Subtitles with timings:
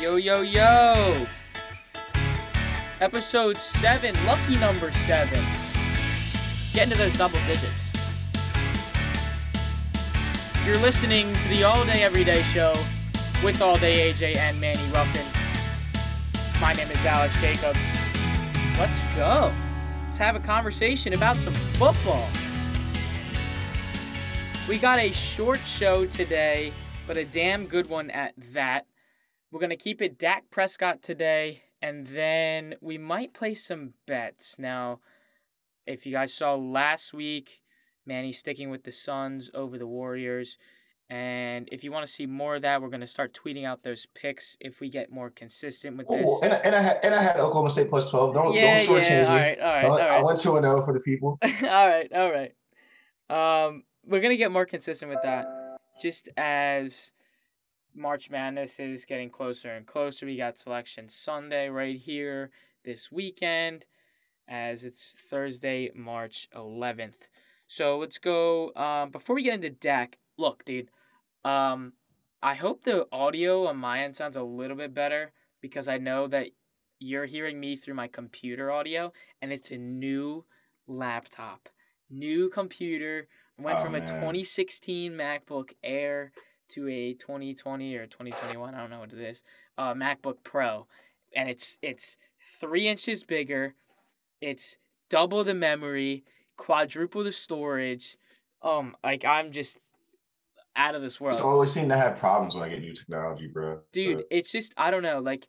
[0.00, 1.26] Yo, yo, yo!
[3.00, 5.44] Episode 7, lucky number 7.
[6.72, 7.88] Get into those double digits.
[10.64, 12.72] You're listening to the All Day Everyday Show
[13.42, 15.26] with All Day AJ and Manny Ruffin.
[16.60, 17.80] My name is Alex Jacobs.
[18.78, 19.52] Let's go.
[20.04, 22.28] Let's have a conversation about some football.
[24.68, 26.72] We got a short show today,
[27.08, 28.86] but a damn good one at that.
[29.50, 34.58] We're going to keep it Dak Prescott today, and then we might play some bets.
[34.58, 35.00] Now,
[35.86, 37.62] if you guys saw last week,
[38.04, 40.58] Manny sticking with the Suns over the Warriors.
[41.10, 43.82] And if you want to see more of that, we're going to start tweeting out
[43.82, 46.40] those picks if we get more consistent with this.
[46.42, 48.34] And, I- and I had and I had Oklahoma State plus twelve.
[48.34, 49.22] Don't yeah, don't shortchange yeah.
[49.22, 49.28] me.
[49.28, 51.38] All right, all right, I went two and zero for the people.
[51.62, 52.52] all right, all right.
[53.30, 55.46] Um, we're gonna get more consistent with that,
[55.98, 57.12] just as
[57.98, 60.24] March Madness is getting closer and closer.
[60.26, 62.50] We got Selection Sunday right here
[62.84, 63.84] this weekend,
[64.48, 67.28] as it's Thursday, March eleventh.
[67.66, 68.72] So let's go.
[68.74, 70.90] Um, before we get into Dak, look, dude.
[71.44, 71.94] Um,
[72.42, 76.28] I hope the audio on my end sounds a little bit better because I know
[76.28, 76.48] that
[77.00, 79.12] you're hearing me through my computer audio,
[79.42, 80.44] and it's a new
[80.86, 81.68] laptop,
[82.08, 83.28] new computer.
[83.58, 84.06] Went Oh, from a man.
[84.20, 86.30] 2016 MacBook Air
[86.70, 89.42] to a 2020 or 2021, I don't know what it is,
[89.76, 90.86] uh, MacBook Pro,
[91.34, 92.16] and it's it's
[92.60, 93.74] three inches bigger.
[94.40, 94.78] It's
[95.10, 96.24] double the memory,
[96.56, 98.16] quadruple the storage.
[98.62, 99.78] Um, like I'm just
[100.76, 103.48] out of this world It's always seem to have problems when I get new technology,
[103.48, 103.80] bro.
[103.92, 105.46] dude So, it's just i don't know like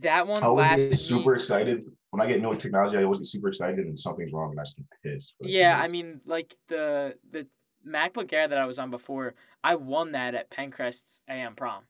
[0.00, 2.96] that one I always get super me, excited when I get new technology.
[2.96, 5.34] I always get super excited and something's wrong and I just get pissed.
[5.40, 7.46] yeah i mean like the the
[7.86, 11.84] macbook air that i was on before i won that at Penncrest's am prom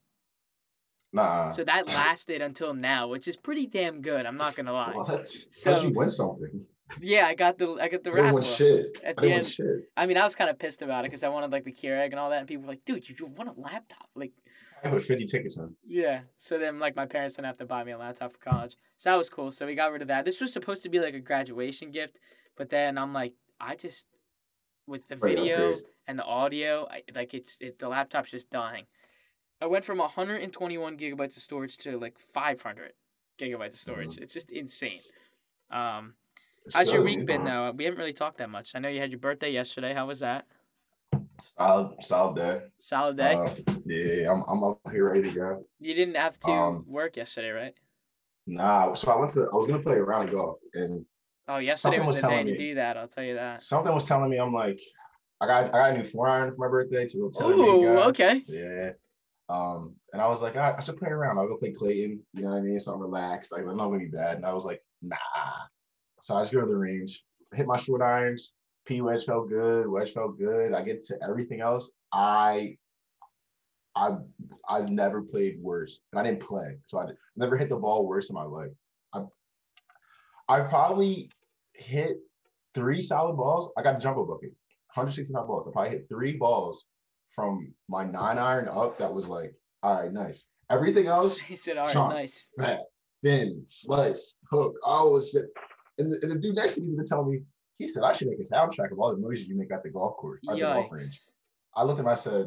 [1.12, 1.50] nah.
[1.50, 5.28] so that lasted until now which is pretty damn good i'm not gonna lie What?
[5.28, 6.66] So- How'd you win something?
[7.00, 8.98] yeah i got the i got the I raffle shit.
[9.04, 9.66] At I the end- shit.
[9.96, 12.06] i mean i was kind of pissed about it because i wanted like the keurig
[12.06, 14.32] and all that and people were like dude you won a laptop like
[14.82, 15.74] I put fifty tickets in.
[15.86, 16.20] Yeah.
[16.38, 18.78] So then, like, my parents didn't have to buy me a laptop for college.
[18.96, 19.52] So that was cool.
[19.52, 20.24] So we got rid of that.
[20.24, 22.18] This was supposed to be like a graduation gift,
[22.56, 24.06] but then I'm like, I just
[24.90, 25.84] with the video upgrade.
[26.06, 28.84] and the audio, I, like it's it, the laptop's just dying.
[29.62, 32.92] I went from 121 gigabytes of storage to like 500
[33.38, 34.18] gigabytes of storage.
[34.18, 35.00] It's just insane.
[35.70, 36.14] Um,
[36.74, 37.72] how's your week been though?
[37.74, 38.72] We haven't really talked that much.
[38.74, 39.94] I know you had your birthday yesterday.
[39.94, 40.46] How was that?
[41.40, 42.60] Solid, solid day.
[42.78, 43.34] Solid day.
[43.34, 43.54] Uh,
[43.86, 45.64] yeah, I'm I'm up here ready to go.
[45.78, 47.74] you didn't have to um, work yesterday, right?
[48.46, 51.04] Nah, so I went to I was gonna play a round of golf and
[51.50, 52.96] Oh, yesterday something was, was the day telling to me- do that.
[52.96, 53.62] I'll tell you that.
[53.62, 54.80] something was telling me I'm like
[55.40, 57.98] I got I got a new four iron for my birthday to tell me Ooh,
[58.10, 58.42] okay.
[58.46, 58.90] Yeah.
[59.48, 61.38] Um, and I was like, I, I should play around.
[61.38, 62.20] I'll go play Clayton.
[62.34, 62.78] You know what I mean?
[62.78, 63.50] So I'm relaxed.
[63.50, 64.36] Like, I'm not gonna be bad.
[64.36, 65.16] And I was like, nah.
[66.22, 67.24] So I just go to the range,
[67.54, 68.52] hit my short irons.
[68.86, 69.88] P wedge felt good.
[69.88, 70.72] Wedge felt good.
[70.72, 71.90] I get to everything else.
[72.12, 72.76] I,
[73.96, 74.18] I,
[74.68, 78.06] I've never played worse, and I didn't play, so I did- never hit the ball
[78.06, 78.70] worse in my life.
[79.12, 79.24] I,
[80.48, 81.30] I probably
[81.82, 82.18] hit
[82.74, 83.72] three solid balls.
[83.76, 84.50] I got a jumbo bucket,
[84.94, 85.66] 165 balls.
[85.66, 86.84] I probably hit three balls
[87.34, 88.98] from my nine iron up.
[88.98, 90.46] That was like, all right, nice.
[90.70, 92.80] Everything else, He said, "All right, nice." fat,
[93.24, 94.74] thin, slice, hook.
[94.86, 95.46] I was sit-
[95.98, 97.40] and the, and the dude next to me was telling me,
[97.78, 99.90] he said, I should make a soundtrack of all the noises you make at the
[99.90, 101.20] golf course, at the golf range.
[101.74, 102.46] I looked at him, I said,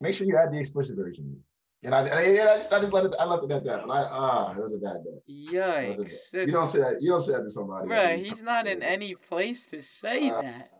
[0.00, 1.38] make sure you add the explicit version.
[1.84, 3.64] And I, and I, and I just, I just let it, I left it at
[3.64, 3.82] that.
[3.82, 5.10] And I, ah, it was a bad day.
[5.10, 6.32] A bad- Yikes!
[6.32, 7.88] You don't say that, you don't say that to somebody.
[7.88, 10.70] Right, he's not in any place to say Uh, that.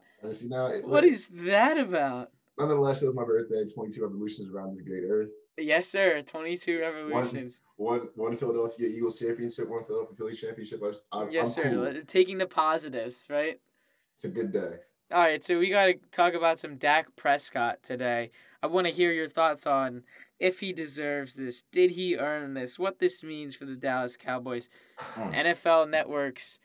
[0.41, 2.31] You know, it- What is that about?
[2.59, 3.65] Nonetheless, it was my birthday.
[3.65, 5.31] 22 revolutions around this great earth.
[5.59, 6.23] Yes, sir.
[6.23, 7.61] Twenty-two revolutions.
[7.77, 10.81] One, one Philadelphia Eagles championship, one Philadelphia Phillies championship.
[10.83, 11.71] I I'm, yes, I'm sir.
[11.93, 12.03] cool.
[12.07, 13.61] Taking the positives, right?
[14.15, 14.77] It's a good day.
[15.13, 18.31] All right, so we got to talk about some Dak Prescott today.
[18.63, 20.05] I want to hear your thoughts on
[20.39, 24.69] if he deserves this, did he earn this, what this means for the Dallas Cowboys.
[24.99, 25.33] Hmm.
[25.33, 26.59] NFL Network's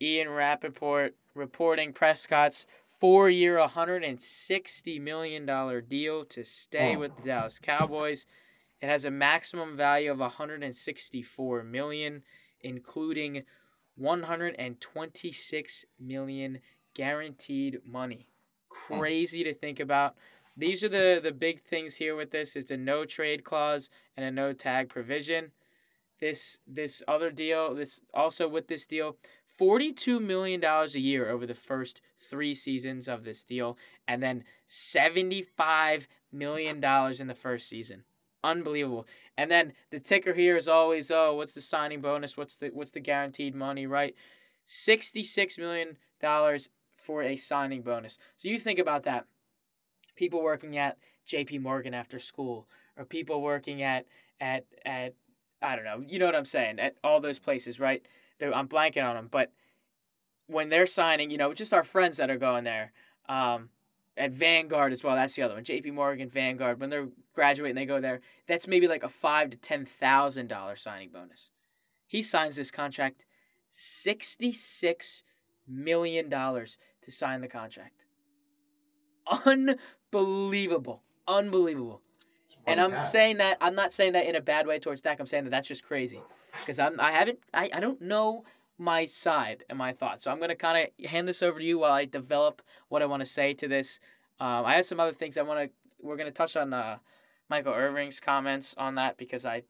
[0.00, 2.66] Ian Rapoport reporting Prescott's
[2.98, 5.44] four year, $160 million
[5.86, 7.00] deal to stay Oh.
[7.00, 8.26] with the Dallas Cowboys.
[8.80, 12.22] It has a maximum value of 164 million,
[12.60, 13.42] including
[14.00, 16.58] $126 million
[16.94, 18.26] guaranteed money.
[18.68, 18.98] Hmm.
[18.98, 20.14] Crazy to think about.
[20.56, 22.56] These are the, the big things here with this.
[22.56, 25.52] It's a no trade clause and a no tag provision
[26.22, 29.16] this this other deal this also with this deal
[29.60, 33.76] $42 million a year over the first three seasons of this deal
[34.08, 38.04] and then $75 million in the first season
[38.44, 39.06] unbelievable.
[39.38, 42.36] And then the ticker here is always, oh, what's the signing bonus?
[42.36, 44.16] What's the what's the guaranteed money, right?
[44.66, 46.68] Sixty six million dollars
[47.02, 48.18] for a signing bonus.
[48.36, 49.26] So you think about that.
[50.14, 51.58] People working at J.P.
[51.58, 54.06] Morgan after school, or people working at
[54.40, 55.14] at at
[55.60, 56.02] I don't know.
[56.06, 56.78] You know what I'm saying?
[56.78, 58.04] At all those places, right?
[58.38, 59.52] They're, I'm blanking on them, but
[60.48, 62.92] when they're signing, you know, just our friends that are going there.
[63.28, 63.70] Um,
[64.16, 65.16] at Vanguard as well.
[65.16, 65.64] That's the other one.
[65.64, 65.90] J.P.
[65.92, 66.80] Morgan, Vanguard.
[66.80, 68.20] When they're graduating, they go there.
[68.46, 71.50] That's maybe like a five to ten thousand dollar signing bonus.
[72.06, 73.24] He signs this contract,
[73.70, 75.22] sixty six
[75.68, 78.04] million dollars to sign the contract.
[79.46, 82.02] Unbelievable, unbelievable.
[82.66, 85.20] And I'm saying that I'm not saying that in a bad way towards Dak.
[85.20, 86.22] I'm saying that that's just crazy
[86.60, 88.44] because I'm I haven't I, I don't know
[88.78, 90.24] my side and my thoughts.
[90.24, 93.06] So I'm gonna kind of hand this over to you while I develop what I
[93.06, 94.00] want to say to this.
[94.40, 95.70] Um, I have some other things I want to.
[96.00, 96.98] We're gonna touch on uh,
[97.48, 99.62] Michael Irvin's comments on that because I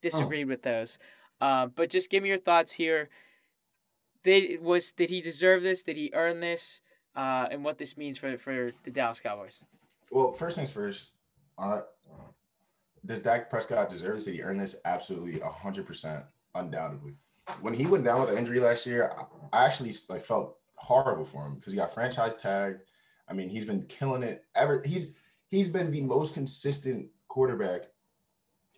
[0.00, 0.50] disagreed oh.
[0.50, 0.98] with those.
[1.40, 3.08] Uh, but just give me your thoughts here.
[4.22, 5.82] Did was did he deserve this?
[5.82, 6.80] Did he earn this?
[7.16, 9.64] Uh, and what this means for for the Dallas Cowboys.
[10.10, 11.12] Well, first things first.
[11.56, 11.80] Uh,
[13.04, 14.24] does Dak Prescott deserve this?
[14.26, 14.76] Did he earn this?
[14.84, 16.24] Absolutely, hundred percent,
[16.54, 17.14] undoubtedly
[17.60, 19.12] when he went down with an injury last year,
[19.52, 22.82] I actually like felt horrible for him because he got franchise tagged.
[23.28, 24.82] I mean, he's been killing it ever.
[24.84, 25.12] He's
[25.48, 27.86] he's been the most consistent quarterback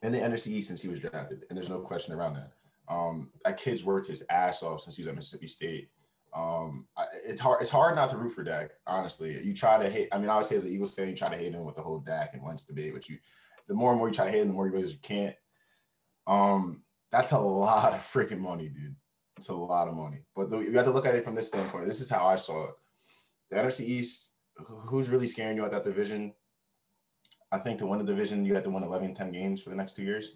[0.02, 2.52] in the NFC since he was drafted, and there's no question around that.
[2.90, 5.88] Um, that kid's worked his ass off since he's at Mississippi State.
[6.34, 6.86] Um,
[7.26, 7.62] it's hard.
[7.62, 8.70] It's hard not to root for Dak.
[8.86, 10.08] Honestly, you try to hate.
[10.12, 11.98] I mean, obviously as an Eagles fan, you try to hate him with the whole
[11.98, 12.92] Dak and Wentz debate.
[12.92, 13.18] But you,
[13.68, 15.36] the more and more you try to hate him, the more you realize you can't.
[16.26, 18.96] Um, that's a lot of freaking money, dude.
[19.36, 20.18] It's a lot of money.
[20.36, 21.86] But you have to look at it from this standpoint.
[21.86, 22.74] This is how I saw it.
[23.50, 26.34] The NFC East, who's really scaring you at that division?
[27.50, 29.76] I think to win the division, you have to win 11, 10 games for the
[29.76, 30.32] next two years.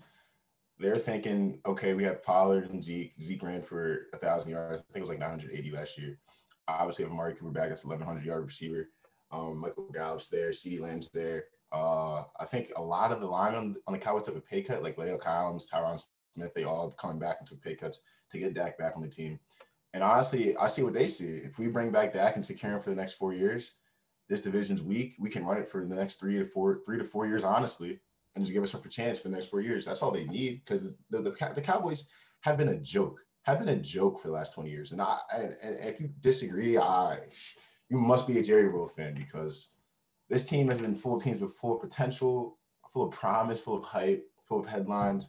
[0.79, 3.15] They're thinking, okay, we have Pollard and Zeke.
[3.23, 4.81] Zeke ran for a thousand yards.
[4.81, 6.19] I think it was like 980 last year.
[6.67, 7.69] Obviously, have Amari Cooper back.
[7.69, 8.89] That's 1100 yard receiver.
[9.31, 10.51] Um, Michael Gallup's there.
[10.51, 11.45] CeeDee Lamb's there.
[11.73, 14.63] Uh, I think a lot of the line on on the Cowboys took a pay
[14.63, 16.05] cut, like La'el Collins, Tyron
[16.35, 18.01] Smith, they all coming back and took pay cuts
[18.31, 19.39] to get Dak back on the team.
[19.93, 21.27] And honestly, I see what they see.
[21.27, 23.77] If we bring back Dak and secure him for the next four years,
[24.29, 25.15] this division's weak.
[25.19, 28.01] We can run it for the next three to four, three to four years, honestly,
[28.35, 29.85] and just give us a chance for the next four years.
[29.85, 32.09] That's all they need because the, the, the, Cowboys
[32.41, 34.93] have been a joke, have been a joke for the last 20 years.
[34.93, 37.19] And I and, and if you disagree, I
[37.89, 39.71] you must be a Jerry World fan because
[40.29, 42.59] this team has been full of teams with full potential,
[42.93, 45.29] full of promise, full of hype, full of headlines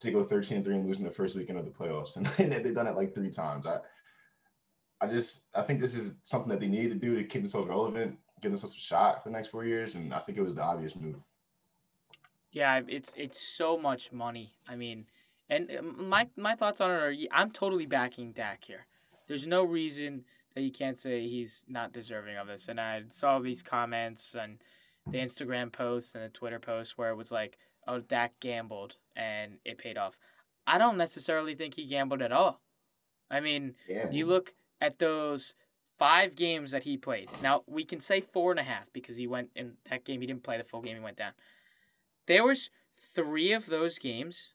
[0.00, 2.16] to go 13 and 3 and lose in the first weekend of the playoffs.
[2.38, 3.66] And they've done it like three times.
[3.66, 3.78] I
[5.02, 7.68] I just I think this is something that they need to do to keep themselves
[7.68, 9.94] relevant, give themselves a shot for the next four years.
[9.94, 11.16] And I think it was the obvious move.
[12.52, 14.54] Yeah, it's it's so much money.
[14.68, 15.06] I mean,
[15.48, 18.86] and uh, my my thoughts on it are I'm totally backing Dak here.
[19.28, 20.24] There's no reason
[20.54, 22.68] that you can't say he's not deserving of this.
[22.68, 24.58] And I saw these comments and
[25.10, 27.56] the Instagram posts and the Twitter posts where it was like,
[27.86, 30.18] oh, Dak gambled and it paid off.
[30.66, 32.60] I don't necessarily think he gambled at all.
[33.30, 34.10] I mean, yeah.
[34.10, 35.54] you look at those
[35.98, 37.28] five games that he played.
[37.42, 40.20] Now we can say four and a half because he went in that game.
[40.20, 40.96] He didn't play the full game.
[40.96, 41.32] He went down.
[42.30, 44.52] There was three of those games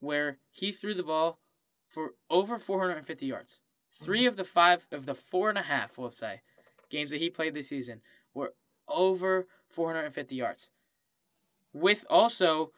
[0.00, 1.40] where he threw the ball
[1.86, 3.58] for over 450 yards.
[3.92, 4.28] 3 mm-hmm.
[4.28, 6.40] of the five of the four and a half, we'll say,
[6.88, 8.00] games that he played this season
[8.32, 8.54] were
[8.88, 10.70] over 450 yards
[11.74, 12.72] with also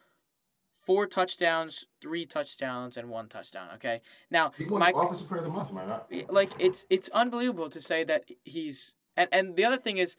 [0.72, 3.68] four touchdowns, three touchdowns, and one touchdown.
[3.76, 4.00] Okay,
[4.32, 6.12] now he won my, offensive player of the month, am I not?
[6.28, 10.16] Like it's it's unbelievable to say that he's and and the other thing is,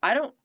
[0.00, 0.36] I don't.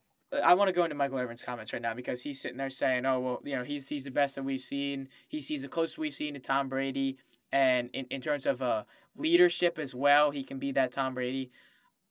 [0.44, 3.06] I want to go into Michael Irvin's comments right now because he's sitting there saying,
[3.06, 5.10] "Oh well, you know, he's he's the best that we've seen.
[5.28, 7.18] He's he's the closest we've seen to Tom Brady,
[7.52, 8.84] and in, in terms of uh
[9.18, 11.52] leadership as well, he can be that Tom Brady."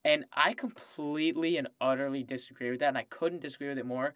[0.04, 4.14] And I completely and utterly disagree with that, and I couldn't disagree with it more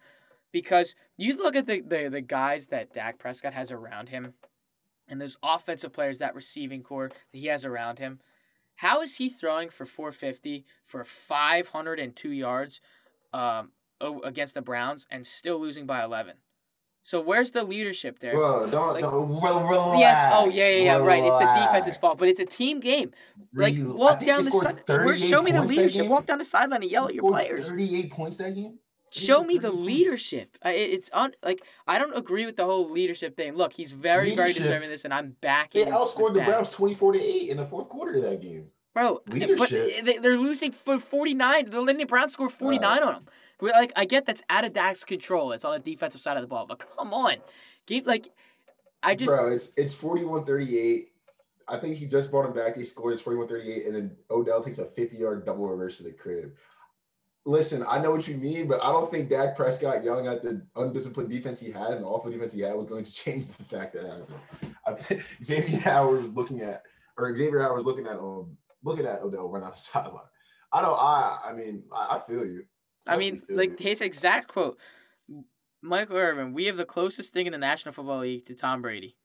[0.51, 4.33] because you look at the, the, the guys that Dak Prescott has around him
[5.07, 8.19] and those offensive players, that receiving core that he has around him.
[8.77, 12.81] How is he throwing for 450 for 502 yards
[13.33, 13.71] um,
[14.01, 16.35] against the Browns and still losing by 11?
[17.03, 18.33] So where's the leadership there?
[18.35, 19.29] Well, don't, like, don't
[19.69, 19.99] relax.
[19.99, 20.25] Yes.
[20.33, 21.05] Oh yeah, yeah, yeah.
[21.05, 21.23] Right.
[21.23, 23.11] It's the defense's fault, but it's a team game.
[23.53, 25.19] Like walk down the side.
[25.19, 26.07] Show me the leadership.
[26.07, 27.67] Walk down the sideline and yell at your players.
[27.69, 28.79] Thirty-eight points that game
[29.11, 30.57] show me the leadership.
[30.65, 33.53] It's on like I don't agree with the whole leadership thing.
[33.53, 34.55] Look, he's very leadership.
[34.55, 35.85] very deserving of this, and I'm backing.
[35.85, 38.69] They outscored the Browns twenty four to eight in the fourth quarter of that game.
[38.95, 40.05] Bro, Leadership.
[40.05, 41.69] they- they're losing for 49.
[41.69, 43.27] The Lindy Browns scored 49 on them.
[43.61, 45.51] Like, I get that's out of Dak's control.
[45.51, 47.35] It's on the defensive side of the ball, but come on.
[47.85, 48.29] Keep like,
[49.03, 51.07] I just Bro, it's it's 41-38.
[51.67, 52.75] I think he just brought him back.
[52.75, 56.53] He scores 41-38, and then Odell takes a 50-yard double reverse to the crib.
[57.47, 60.65] Listen, I know what you mean, but I don't think Dak Prescott yelling at the
[60.75, 63.63] undisciplined defense he had and the awful defense he had was going to change the
[63.63, 64.75] fact that happened.
[64.87, 66.83] I think Xavier Howard was looking at,
[67.17, 70.23] or Xavier Howard was looking at, um, looking at Odell run out the sideline.
[70.71, 70.97] I don't.
[70.99, 71.39] I.
[71.45, 72.63] I mean, I, I feel you.
[73.07, 74.77] I mean, like his exact quote,
[75.81, 79.15] Michael Irvin, we have the closest thing in the National Football League to Tom Brady.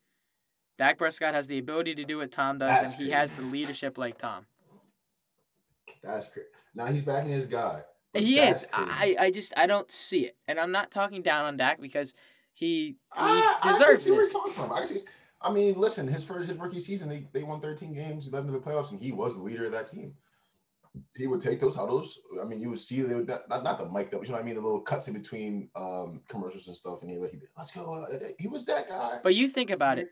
[0.77, 3.11] Dak Prescott has the ability to do what Tom does, That's and he crazy.
[3.11, 4.45] has the leadership like Tom.
[6.03, 6.47] That's crazy.
[6.73, 7.81] Now he's backing his guy.
[8.13, 8.65] He is.
[8.71, 8.91] crazy.
[8.91, 12.13] I, I just I don't see it, and I'm not talking down on Dak because
[12.53, 14.31] he he I, I deserves where this.
[14.31, 14.71] he's coming from.
[14.71, 15.01] I, see,
[15.41, 18.59] I mean, listen, his first his rookie season, they, they won 13 games, 11 to
[18.59, 20.13] the playoffs, and he was the leader of that team.
[21.15, 22.19] He would take those huddles.
[22.41, 24.33] I mean, you would see they would not, not, not the mic up, you know
[24.33, 24.55] what I mean?
[24.55, 28.05] The little cuts in between um, commercials and stuff, and he be, let's go.
[28.05, 30.09] uh, he was that guy, But you think about it.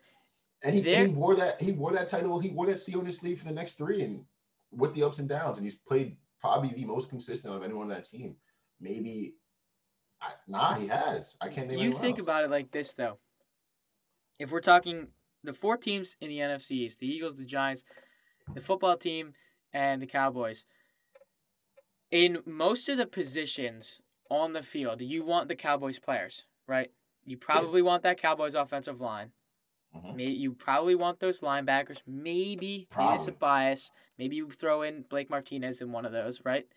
[0.64, 2.40] and he, there- he wore that he wore that title.
[2.40, 4.24] He wore that C on his sleeve for the next three, and
[4.72, 7.90] with the ups and downs, and he's played probably the most consistent of anyone on
[7.90, 8.36] that team.
[8.80, 9.36] Maybe,
[10.22, 11.36] I, nah, he has.
[11.42, 11.80] I can't name.
[11.80, 12.24] You think else.
[12.24, 13.18] about it like this though.
[14.40, 15.08] If we're talking
[15.44, 17.84] the four teams in the NFC East, the Eagles, the Giants,
[18.54, 19.34] the football team,
[19.74, 20.66] and the Cowboys.
[22.12, 26.92] In most of the positions on the field, you want the Cowboys players, right?
[27.26, 29.32] You probably want that Cowboys offensive line.
[29.96, 30.16] Mhm.
[30.16, 32.02] May you probably want those linebackers.
[32.06, 33.92] Maybe maybe it's a bias.
[34.18, 36.68] Maybe you throw in Blake Martinez in one of those, right?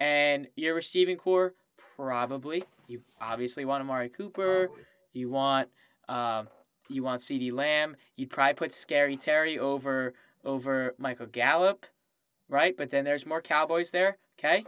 [0.00, 1.54] And your receiving core,
[1.96, 2.64] probably.
[2.88, 4.66] You obviously want Amari Cooper.
[4.66, 4.84] Probably.
[5.12, 5.68] You want
[6.08, 6.48] um,
[6.88, 7.96] you want CeeDee Lamb.
[8.16, 10.12] You'd probably put Scary Terry over
[10.44, 11.86] over Michael Gallup,
[12.48, 12.76] right?
[12.76, 14.18] But then there's more Cowboys there.
[14.38, 14.64] Okay,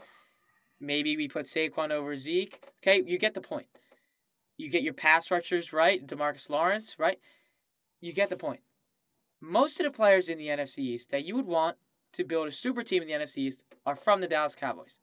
[0.81, 2.61] maybe we put Saquon over Zeke.
[2.83, 3.67] Okay, you get the point.
[4.57, 7.19] You get your pass rushers right, Demarcus Lawrence, right?
[8.01, 8.61] You get the point.
[9.41, 11.77] Most of the players in the NFC East that you would want
[12.13, 14.99] to build a super team in the NFC East are from the Dallas Cowboys.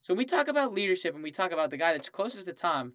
[0.00, 2.52] So when we talk about leadership and we talk about the guy that's closest to
[2.52, 2.92] Tom,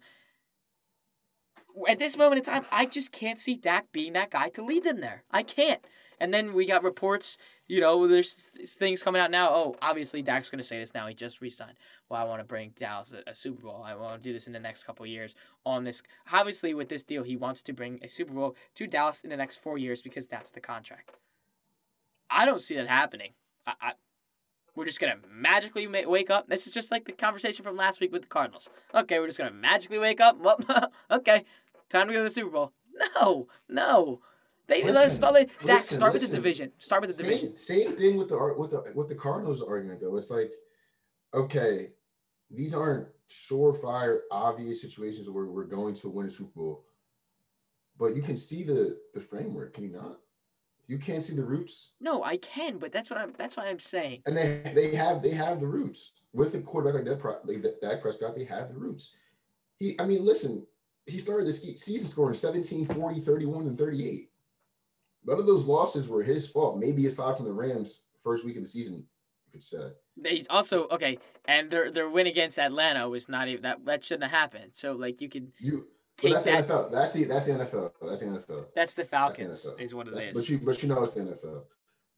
[1.88, 4.84] at this moment in time, I just can't see Dak being that guy to lead
[4.84, 5.24] them there.
[5.30, 5.82] I can't.
[6.20, 7.38] And then we got reports,
[7.72, 9.48] you know, there's things coming out now.
[9.48, 11.06] Oh, obviously Dak's going to say this now.
[11.06, 11.78] He just resigned.
[12.10, 13.82] Well, I want to bring Dallas a, a Super Bowl.
[13.82, 16.02] I want to do this in the next couple years on this.
[16.30, 19.38] Obviously, with this deal, he wants to bring a Super Bowl to Dallas in the
[19.38, 21.12] next four years because that's the contract.
[22.28, 23.30] I don't see that happening.
[23.66, 23.92] I, I
[24.76, 26.48] we're just gonna magically ma- wake up.
[26.48, 28.68] This is just like the conversation from last week with the Cardinals.
[28.94, 30.36] Okay, we're just gonna magically wake up.
[30.42, 30.60] Well,
[31.10, 31.46] okay,
[31.88, 32.72] time to go to the Super Bowl.
[33.16, 34.20] No, no.
[34.72, 35.34] They let's Listen, start.
[35.34, 36.72] Dak, listen, start with the division.
[36.78, 37.54] Start with the division.
[37.56, 40.16] Same, same thing with the with the with the Cardinals argument though.
[40.16, 40.50] It's like,
[41.34, 41.90] okay,
[42.50, 46.84] these aren't surefire, obvious situations where we're going to win a Super Bowl,
[47.98, 49.74] but you can see the the framework.
[49.74, 50.16] Can you not?
[50.88, 53.34] You can't see the roots, No, I can, but that's what I'm.
[53.36, 54.22] That's what I'm saying.
[54.26, 57.18] and they they have they have the roots with a quarterback like that.
[57.18, 59.10] Pro- like that Dak Prescott, they have the roots.
[59.78, 60.66] He, I mean, listen,
[61.06, 64.31] he started this season scoring 17, 40, 31, and 38.
[65.24, 66.78] None of those losses were his fault.
[66.78, 69.88] Maybe aside from the Rams first week of the season, you could say.
[70.16, 73.84] They also okay, and their their win against Atlanta was not even that.
[73.84, 74.70] That shouldn't have happened.
[74.72, 75.86] So like you could You
[76.16, 76.68] but take that's that.
[76.68, 76.92] the NFL.
[76.92, 77.92] That's the that's the NFL.
[78.02, 78.64] That's the NFL.
[78.74, 79.64] That's the Falcons.
[79.66, 79.80] NFL.
[79.80, 80.32] Is what it That's, is.
[80.34, 81.62] but you but you know it's the NFL.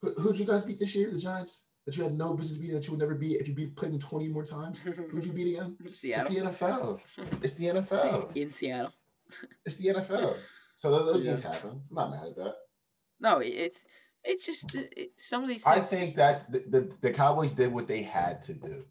[0.03, 1.11] Who, who'd you guys beat this year?
[1.11, 3.55] The Giants that you had no business beating that you would never beat if you
[3.55, 4.79] beat played them 20 more times.
[5.11, 5.77] Who'd you beat again?
[5.85, 7.01] It's the NFL.
[7.43, 8.35] It's the NFL.
[8.37, 8.93] In Seattle.
[9.67, 10.37] It's the NFL.
[10.77, 11.31] So those, those Yeah.
[11.37, 11.81] things happen.
[11.91, 12.55] I'm not mad at that.
[13.21, 13.85] No, it's
[14.25, 15.67] it's just it, it- some of these.
[15.67, 18.85] I think that's the, the, the Cowboys did what they had to do.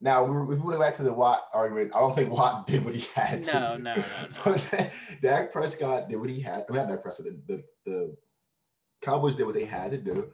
[0.00, 2.84] Now, we if we went back to the Watt argument, I don't think Watt did
[2.84, 3.82] what he had to No, do.
[3.82, 4.04] no, no,
[4.44, 4.90] But
[5.22, 6.64] Dak Prescott did what he had.
[6.68, 7.26] I mean, not Dak Prescott.
[7.26, 8.16] The, the, the
[9.00, 10.30] Cowboys did what they had to do.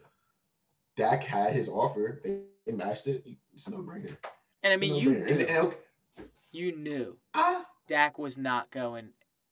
[0.97, 2.21] Dak had his offer.
[2.25, 3.25] They, they matched it.
[3.55, 4.17] It's a no-brainer.
[4.63, 5.29] and I mean, you no-brainer.
[5.31, 5.75] And- knew,
[6.19, 9.11] and you knew ah, Dak was not going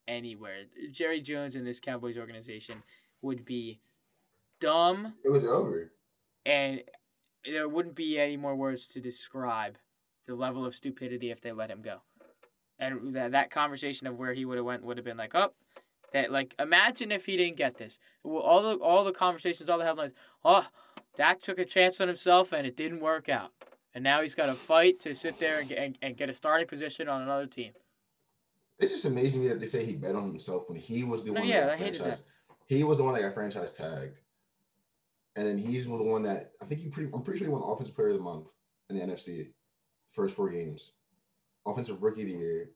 [0.08, 0.64] anywhere.
[0.90, 2.82] Jerry Jones and this Cowboys organization
[3.22, 3.80] would be
[4.60, 5.92] dumb, it was over.
[6.46, 6.82] and
[7.44, 9.78] there wouldn't be any more words to describe
[10.26, 12.02] the level of stupidity if they let him go.
[12.78, 15.52] And that that conversation of where he would have went would have been like, oh,
[16.12, 17.98] that like imagine if he didn't get this.
[18.22, 20.12] Well, All the all the conversations, all the headlines.
[20.44, 20.66] Oh,
[21.16, 23.52] Dak took a chance on himself and it didn't work out,
[23.94, 26.34] and now he's got to fight to sit there and get, and, and get a
[26.34, 27.72] starting position on another team.
[28.78, 31.40] It's just amazing that they say he bet on himself when he was the No,
[31.40, 32.24] one yeah, that I hated franchise.
[32.70, 34.18] He was the one that got franchise tagged.
[35.34, 37.10] and then he's the one that I think he pretty.
[37.12, 38.54] I'm pretty sure he won Offensive Player of the Month
[38.88, 39.48] in the NFC,
[40.08, 40.92] first four games.
[41.66, 42.70] Offensive Rookie of the Year.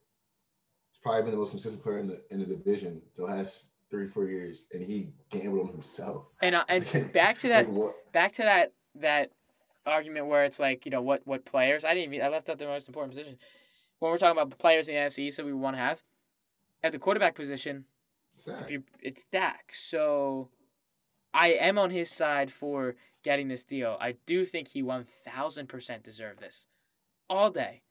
[0.91, 4.05] He's probably been the most consistent player in the in the division the last three
[4.05, 6.25] four years, and he gambled on himself.
[6.41, 6.83] And uh, and
[7.13, 9.31] back to that Like, back to that that
[9.85, 12.57] argument where it's like you know what what players I didn't even I left out
[12.57, 13.37] the most important position
[13.99, 16.03] when we're talking about the players in the NFC that we want to have
[16.83, 17.85] at the quarterback position
[18.43, 18.61] That?
[18.61, 20.49] if you it's Dak so
[21.33, 23.97] I am on his side for getting this deal.
[23.99, 26.67] I do think he one thousand percent deserved this.
[27.29, 27.81] All day.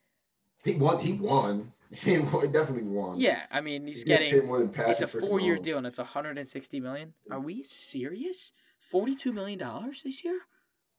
[0.64, 0.98] He won.
[0.98, 1.72] He won.
[1.94, 3.20] He won, definitely won.
[3.20, 5.98] yeah I mean he's He getting more than it's a four year deal and it's
[5.98, 7.12] 160 million?
[7.30, 8.52] Are we serious?
[8.80, 10.40] 42 million dollars this year?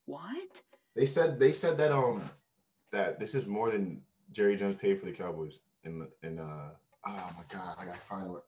[0.06, 0.62] What?
[0.96, 2.22] They said they said that um
[2.92, 6.70] that this is more than Jerry Jones paid for the Cowboys in in uh
[7.06, 8.46] oh my god I gotta find what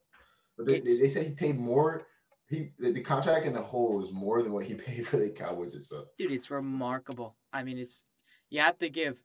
[0.66, 2.06] they, they, they said he paid more
[2.48, 5.30] he the, the contract in the whole is more than what he paid for the
[5.30, 6.06] Cowboys itself.
[6.18, 7.36] Dude, it's remarkable.
[7.54, 8.04] I mean, it's
[8.50, 9.22] you have to give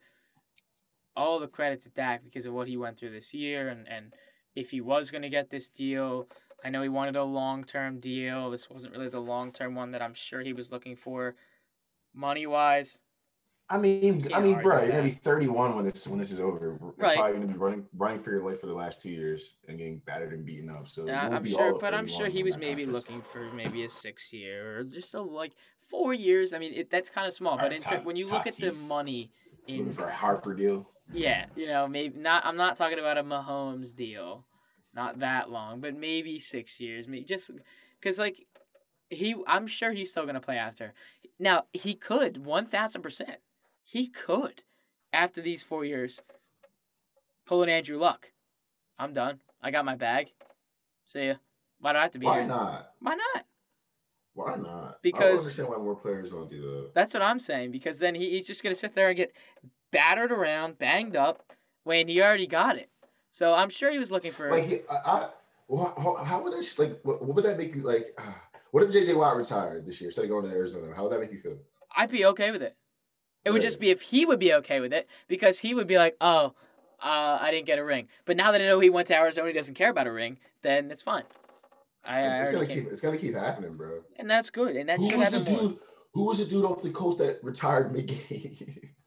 [1.15, 4.13] all the credit to Dak because of what he went through this year, and and
[4.55, 6.27] if he was going to get this deal,
[6.63, 8.51] I know he wanted a long term deal.
[8.51, 11.35] This wasn't really the long term one that I'm sure he was looking for,
[12.13, 12.99] money wise.
[13.73, 16.77] I mean I mean bro you're gonna be 31 when this when this is over.
[16.79, 17.17] You're Right.
[17.17, 19.97] probably gonna be running running for your life for the last two years and getting
[20.05, 20.87] battered and beaten up.
[20.87, 24.31] So won't I'm sure, but I'm sure he was maybe looking for maybe a six
[24.31, 26.53] year or just a like four years.
[26.53, 28.71] I mean, it, that's kind of small, but ter- Tat- when you look at the
[28.87, 29.31] money
[29.67, 30.87] looking in for a Harper deal.
[31.11, 32.45] Yeah, you know, maybe not.
[32.45, 34.45] I'm not talking about a Mahomes deal,
[34.93, 37.07] not that long, but maybe six years.
[37.07, 37.49] Maybe just
[37.99, 38.45] because, like,
[39.09, 39.35] he.
[39.47, 40.93] I'm sure he's still gonna play after.
[41.39, 43.37] Now he could one thousand percent.
[43.83, 44.63] He could,
[45.11, 46.21] after these four years,
[47.45, 48.31] pull an Andrew Luck.
[48.97, 49.39] I'm done.
[49.61, 50.31] I got my bag.
[51.05, 51.35] See ya.
[51.79, 52.47] Why do I have to be Why here?
[52.47, 52.91] not?
[52.99, 53.45] Why not?
[54.33, 55.01] Why not?
[55.01, 56.91] Because I don't understand why more players don't do that.
[56.95, 57.71] That's what I'm saying.
[57.71, 59.33] Because then he, he's just gonna sit there and get
[59.91, 61.43] battered around, banged up,
[61.83, 62.89] when he already got it.
[63.31, 64.49] So I'm sure he was looking for.
[64.49, 65.29] Like, he, I, I,
[65.67, 68.33] well, how, how would that, like, what, what would that make you, like, uh,
[68.71, 70.93] what if JJ Watt retired this year instead of going to Arizona?
[70.95, 71.57] How would that make you feel?
[71.95, 72.75] I'd be okay with it.
[73.45, 75.97] It would just be if he would be okay with it because he would be
[75.97, 76.53] like, oh,
[77.01, 78.07] uh, I didn't get a ring.
[78.25, 80.37] But now that I know he went to Arizona, he doesn't care about a ring,
[80.61, 81.23] then it's fine.
[82.05, 84.01] I, I it's gonna keep, it's gonna keep happening, bro.
[84.17, 84.75] And that's good.
[84.75, 85.61] And that's Who was the happen more.
[85.63, 85.79] dude?
[86.13, 88.89] Who was the dude off the coast that retired mid game?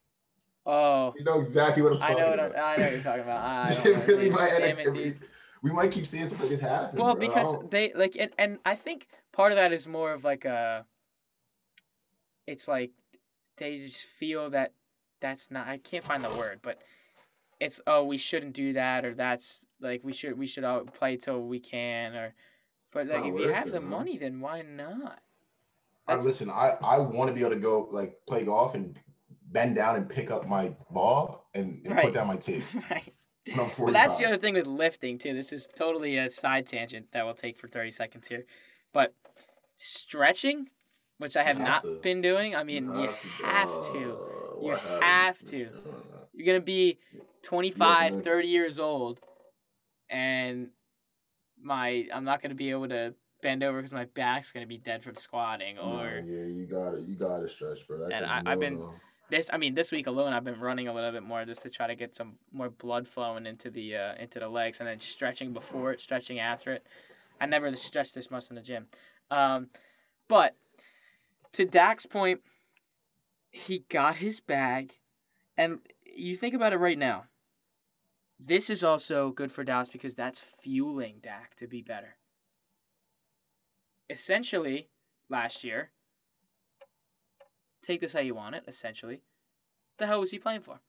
[0.68, 2.64] Oh, you know exactly what I'm I talking know what I'm, about.
[2.64, 3.40] I know what you're talking about.
[3.70, 4.32] I don't really dude.
[4.32, 5.20] might end it, dude.
[5.62, 6.98] we might keep seeing something like this happen.
[6.98, 7.20] Well, bro.
[7.28, 10.84] Because they like, and, and I think part of that is more of like a.
[12.48, 12.90] It's like
[13.56, 14.72] they just feel that
[15.20, 15.66] that's not.
[15.66, 16.80] I can't find the word, but
[17.58, 21.16] it's oh we shouldn't do that or that's like we should we should all play
[21.16, 22.34] till we can or.
[22.92, 23.90] But like not if you have it, the man.
[23.90, 25.20] money, then why not?
[26.08, 28.96] I, listen, I, I want to be able to go like play golf and
[29.50, 32.04] bend down and pick up my ball and, and Right.
[32.04, 32.62] put down my tee.
[32.90, 33.12] right.
[33.78, 35.32] Well, that's the other thing with lifting too.
[35.34, 38.44] This is totally a side tangent that we'll take for thirty seconds here,
[38.92, 39.14] but
[39.76, 40.68] stretching,
[41.18, 41.98] which I have not to.
[42.02, 42.54] been doing.
[42.54, 43.08] I mean, you
[43.42, 44.18] have to.
[44.18, 45.68] Uh, You have to.
[46.32, 46.98] You're gonna be
[47.42, 49.20] 25, 30 years old,
[50.10, 50.68] and
[51.60, 55.02] my I'm not gonna be able to bend over because my back's gonna be dead
[55.02, 55.78] from squatting.
[55.78, 57.98] Or yeah, you got to You got to stretch, bro.
[57.98, 58.82] That's And I've been-
[59.28, 61.70] this, I mean, this week alone, I've been running a little bit more just to
[61.70, 65.00] try to get some more blood flowing into the uh, into the legs, and then
[65.00, 66.86] stretching before it, stretching after it.
[67.40, 68.86] I never stretched this much in the gym,
[69.32, 69.68] um,
[70.28, 70.54] but
[71.56, 72.40] to Dak's point,
[73.50, 74.98] he got his bag,
[75.56, 77.24] and you think about it right now.
[78.38, 82.16] This is also good for Dallas because that's fueling Dak to be better.
[84.10, 84.88] Essentially,
[85.30, 85.90] last year,
[87.82, 89.22] take this how you want it, essentially,
[89.96, 90.80] the hell was he playing for?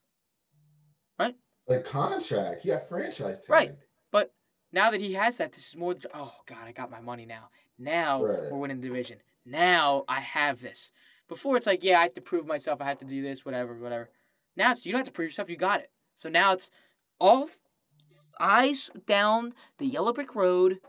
[1.18, 1.36] Right?
[1.68, 3.50] Like contract, he got franchise tag.
[3.50, 3.76] Right.
[4.12, 4.34] But
[4.74, 5.96] now that he has that, this is more.
[6.14, 7.50] Oh God, I got my money now.
[7.80, 8.52] Now Right.
[8.52, 9.20] we're winning the division.
[9.48, 10.92] Now I have this.
[11.28, 12.82] Before it's like, yeah, I have to prove myself.
[12.82, 14.10] I have to do this, whatever, whatever.
[14.56, 15.50] Now it's you don't have to prove yourself.
[15.50, 15.92] You got it.
[16.16, 16.72] So now it's
[17.20, 17.50] all
[18.40, 20.80] eyes down the yellow brick road,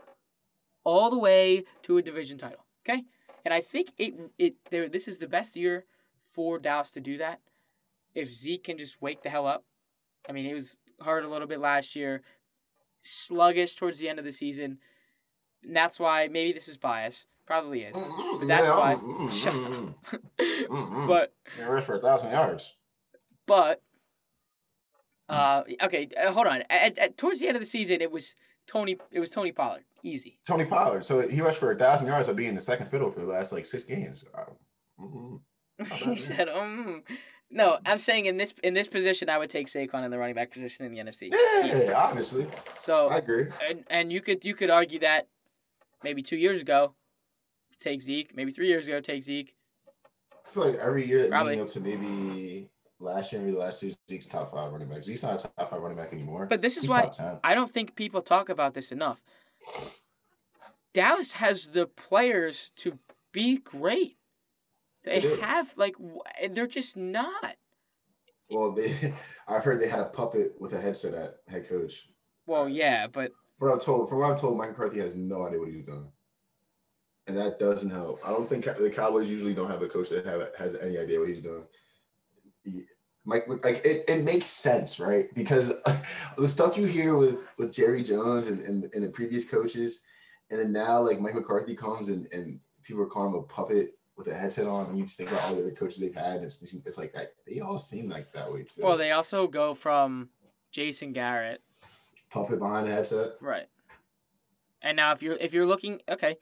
[0.83, 2.65] all the way to a division title.
[2.83, 3.03] Okay,
[3.45, 4.89] and I think it it there.
[4.89, 5.85] This is the best year
[6.17, 7.39] for Dallas to do that.
[8.13, 9.63] If Zeke can just wake the hell up.
[10.27, 12.21] I mean, it was hard a little bit last year,
[13.03, 14.79] sluggish towards the end of the season.
[15.63, 17.25] And that's why maybe this is bias.
[17.49, 17.95] Probably is.
[17.95, 19.31] But that's yeah, why.
[19.33, 19.55] Shut
[20.69, 21.07] up.
[21.07, 22.75] but He rushed for a thousand yards.
[23.47, 23.81] but
[25.29, 28.35] uh okay uh, hold on at, at, towards the end of the season it was
[28.67, 31.03] Tony it was Tony Pollard easy Tony Pollard.
[31.03, 33.51] So he rushed for a thousand yards by being the second fiddle for the last
[33.51, 34.23] like six games.
[34.37, 37.01] Uh, he said, um.
[37.51, 40.35] No, I'm saying in this in this position, I would take Saquon in the running
[40.35, 41.33] back position in the NFC.
[41.33, 41.83] East.
[41.85, 42.45] Yeah, obviously,
[42.79, 43.47] So I agree.
[43.67, 45.27] and and you could you could argue that
[46.03, 46.93] maybe two years ago,
[47.79, 48.35] take Zeke.
[48.35, 49.55] Maybe three years ago, take Zeke.
[50.45, 51.51] I feel like every year Probably.
[51.51, 55.03] leading up to maybe last year, maybe the last two, Zeke's top five running back.
[55.03, 56.45] Zeke's not a top five running back anymore.
[56.47, 57.11] But this is He's why.
[57.43, 59.21] I don't think people talk about this enough.
[60.93, 62.97] Dallas has the players to
[63.31, 64.17] be great.
[65.03, 65.95] They They have like
[66.51, 67.55] they're just not.
[68.49, 69.13] Well, they,
[69.47, 72.09] I've heard they had a puppet with a headset at head coach.
[72.45, 75.45] Well, yeah, but From what I'm told, from what I'm told, Mike McCarthy has no
[75.45, 76.11] idea what he's doing,
[77.29, 78.19] and that doesn't help.
[78.25, 81.19] I don't think the Cowboys usually don't have a coach that have, has any idea
[81.19, 81.63] what he's doing.
[82.63, 82.85] He-
[83.25, 85.31] Mike, like it, it makes sense, right?
[85.35, 85.73] Because
[86.37, 90.03] the stuff you hear with with Jerry Jones and, and, and the previous coaches,
[90.49, 93.99] and then now like Mike McCarthy comes and, and people are calling him a puppet
[94.17, 94.87] with a headset on.
[94.87, 97.13] And you just think about all the other coaches they've had, and it's it's like
[97.13, 97.33] that.
[97.45, 98.81] They all seem like that way too.
[98.83, 100.29] well, they also go from
[100.71, 101.61] Jason Garrett,
[102.31, 103.33] puppet behind the headset.
[103.41, 103.67] right?
[104.81, 106.37] And now if you're if you're looking okay,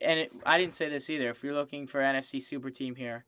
[0.00, 1.30] and it, I didn't say this either.
[1.30, 3.24] If you're looking for NFC super team here,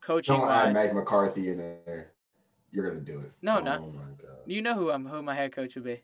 [0.00, 2.12] coaching Don't add Mike McCarthy in there.
[2.70, 3.32] You're gonna do it.
[3.42, 3.78] No, oh, no.
[3.80, 4.38] my god.
[4.46, 6.02] you know who I'm who my head coach would be.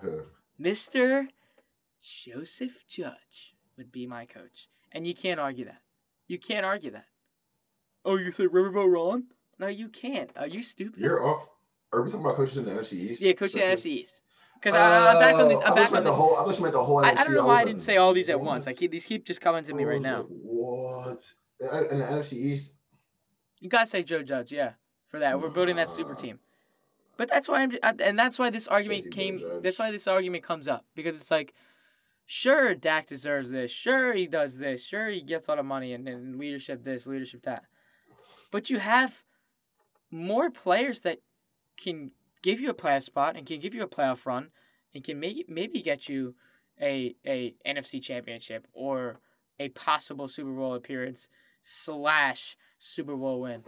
[0.00, 0.22] Who?
[0.60, 1.26] Mr.
[2.00, 4.68] Joseph Judge would be my coach.
[4.92, 5.80] And you can't argue that.
[6.26, 7.06] You can't argue that.
[8.04, 9.24] Oh, you say Riverboat Ron?
[9.58, 10.30] No, you can't.
[10.36, 11.00] Are you stupid?
[11.00, 11.48] You're off.
[11.92, 13.22] Are we talking about coaches in the NFC East?
[13.22, 14.20] yeah, coach the NFC East.
[14.60, 15.58] Because I'm back on this.
[15.60, 16.14] I'm uh, I back on this.
[16.14, 16.36] whole.
[16.36, 17.04] I you meant the whole.
[17.04, 18.46] I, I don't know why I like, didn't say all these at what?
[18.46, 18.66] once.
[18.66, 20.18] I keep these keep just coming to me I right now.
[20.18, 21.24] like, what?
[21.60, 22.72] In the NFC East,
[23.60, 24.72] You gotta say Joe Judge, yeah,
[25.06, 25.40] for that.
[25.40, 26.40] We're building that super team.
[27.16, 29.42] But that's why I'm, and that's why this argument came.
[29.62, 31.52] That's why this argument comes up because it's like,
[32.24, 33.70] sure, Dak deserves this.
[33.70, 34.84] Sure, he does this.
[34.84, 37.64] Sure, he gets all the money and, and leadership this, leadership that.
[38.50, 39.22] But you have
[40.10, 41.18] more players that
[41.76, 44.48] can give you a playoff spot and can give you a playoff run
[44.94, 46.34] and can maybe maybe get you
[46.80, 49.20] a a NFC championship or
[49.58, 51.28] a possible Super Bowl appearance
[51.62, 53.62] slash Super Bowl win.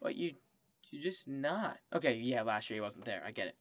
[0.00, 0.32] But you
[0.90, 1.78] you just not.
[1.94, 3.22] Okay, yeah, last year he wasn't there.
[3.26, 3.56] I get it.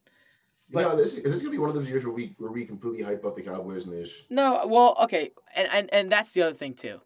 [0.69, 0.95] But- no.
[0.95, 3.25] This is this gonna be one of those years where we where we completely hype
[3.25, 6.55] up the Cowboys and they sh- No, well, okay, and and, and that's the other
[6.55, 7.01] thing too.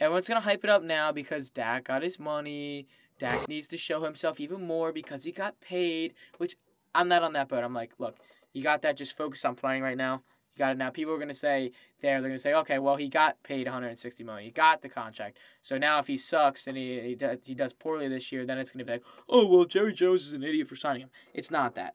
[0.00, 2.86] Everyone's gonna hype it up now because Dak got his money.
[3.18, 6.14] Dak needs to show himself even more because he got paid.
[6.38, 6.56] Which
[6.94, 7.64] I'm not on that boat.
[7.64, 8.16] I'm like, look,
[8.52, 8.96] you got that.
[8.96, 10.22] Just focus on playing right now.
[10.54, 10.90] You got it now.
[10.90, 12.20] People are gonna say there.
[12.20, 14.44] They're gonna say, okay, well, he got paid 160 million.
[14.44, 15.38] He got the contract.
[15.62, 18.58] So now if he sucks and he he does, he does poorly this year, then
[18.58, 21.10] it's gonna be like, oh well, Jerry Jones is an idiot for signing him.
[21.32, 21.94] It's not that.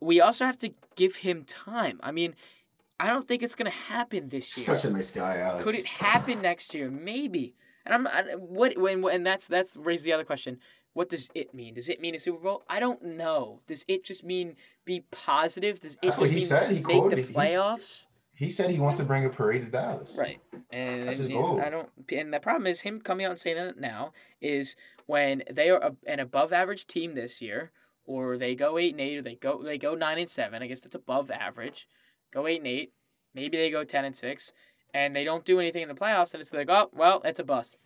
[0.00, 2.00] We also have to give him time.
[2.02, 2.34] I mean,
[2.98, 4.76] I don't think it's gonna happen this year.
[4.76, 5.62] such a nice guy, Alex.
[5.62, 6.90] Could it happen next year?
[6.90, 7.54] Maybe.
[7.84, 10.58] And I'm I, what when and that's that's raises the other question.
[10.94, 11.74] What does it mean?
[11.74, 12.62] Does it mean a Super Bowl?
[12.68, 13.60] I don't know.
[13.66, 15.80] Does it just mean be positive?
[15.80, 16.68] Does it That's just what he mean said.
[16.68, 17.28] He make quoted the it.
[17.28, 18.06] He's- playoffs?
[18.36, 20.16] He said he wants to bring a parade to Dallas.
[20.18, 20.40] Right.
[20.72, 21.60] And, That's his goal.
[21.60, 21.88] I don't.
[22.10, 24.74] And the problem is him coming out and saying that now is
[25.06, 27.70] when they are a, an above average team this year,
[28.04, 30.62] or they go eight and eight, or they go they go nine and seven.
[30.64, 31.86] I guess that's above average.
[32.32, 32.92] Go eight and eight.
[33.34, 34.52] Maybe they go ten and six,
[34.94, 37.44] and they don't do anything in the playoffs, and it's like, oh well, it's a
[37.44, 37.76] bust.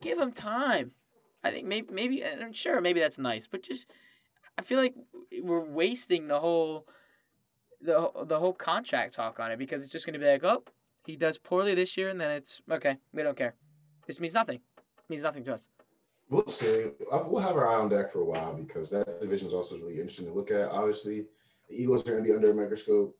[0.00, 0.92] Give them time.
[1.44, 3.86] I think maybe maybe and sure maybe that's nice, but just
[4.58, 4.94] I feel like
[5.42, 6.88] we're wasting the whole
[7.80, 10.64] the the whole contract talk on it because it's just gonna be like, oh,
[11.04, 12.96] he does poorly this year, and then it's okay.
[13.12, 13.54] We don't care.
[14.06, 14.56] This means nothing.
[14.76, 15.68] It means nothing to us.
[16.28, 16.86] We'll see.
[17.12, 19.76] Uh, We'll have our eye on Dak for a while because that division is also
[19.76, 20.70] really interesting to look at.
[20.70, 21.26] Obviously,
[21.68, 23.16] the Eagles are going to be under a microscope.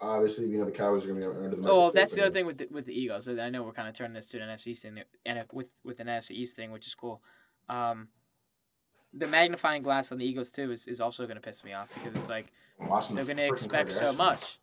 [0.00, 1.74] Obviously, we know the Cowboys are going to be under the microscope.
[1.74, 3.28] Oh, well, that's the other thing with the, with the Eagles.
[3.28, 6.00] I know we're kind of turning this to an NFC East thing, and with with
[6.00, 7.22] an NFC East thing, which is cool.
[7.68, 8.08] Um,
[9.14, 11.92] the magnifying glass on the Eagles too is, is also going to piss me off
[11.94, 14.58] because it's like they're going to expect so much.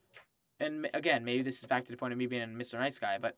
[0.59, 2.79] And again, maybe this is back to the point of me being a Mr.
[2.79, 3.35] Nice Guy, but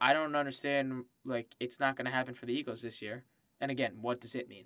[0.00, 1.04] I don't understand.
[1.24, 3.24] Like, it's not going to happen for the Eagles this year.
[3.60, 4.64] And again, what does it mean?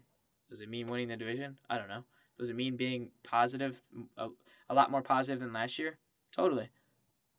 [0.48, 1.58] Does it mean winning the division?
[1.68, 2.04] I don't know.
[2.38, 3.80] Does it mean being positive,
[4.16, 4.28] a,
[4.68, 5.98] a lot more positive than last year?
[6.32, 6.68] Totally.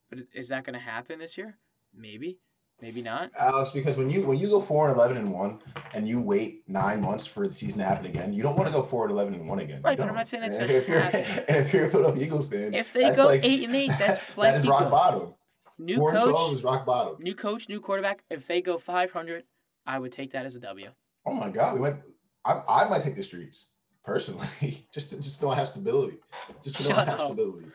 [0.09, 1.57] But is that going to happen this year?
[1.93, 2.39] Maybe.
[2.81, 3.31] Maybe not.
[3.39, 5.59] Alex, because when you when you go four and eleven and one,
[5.93, 8.73] and you wait nine months for the season to happen again, you don't want to
[8.73, 9.81] go four and eleven and one again.
[9.81, 10.27] Right, but I'm don't.
[10.27, 11.23] saying that's if you're- happen.
[11.47, 14.25] And if you're a Philadelphia Eagles fan, If they go like- eight and eight, that's
[14.27, 15.35] that plenty is rock bottom.
[15.77, 17.15] New twelve coach, is rock bottom.
[17.23, 18.23] new coach, new quarterback.
[18.29, 19.43] If they go 500,
[19.87, 20.89] I would take that as a W.
[21.25, 21.95] Oh my God, we might.
[22.43, 23.67] I, I might take the streets
[24.05, 26.17] personally, just to just to not have stability,
[26.63, 27.27] just to Shut not have up.
[27.27, 27.65] stability.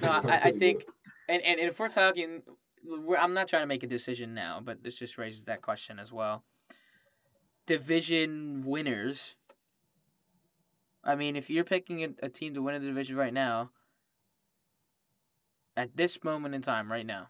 [0.00, 0.84] No, I, I think,
[1.28, 2.42] and, and if we're talking
[2.84, 5.98] we're, I'm not trying to make a decision now, but this just raises that question
[5.98, 6.44] as well.
[7.66, 9.36] Division winners.
[11.04, 13.70] I mean, if you're picking a, a team to win a division right now,
[15.76, 17.28] at this moment in time, right now,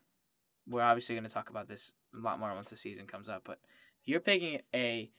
[0.68, 3.42] we're obviously going to talk about this a lot more once the season comes up,
[3.44, 3.58] but
[4.04, 5.10] you're picking a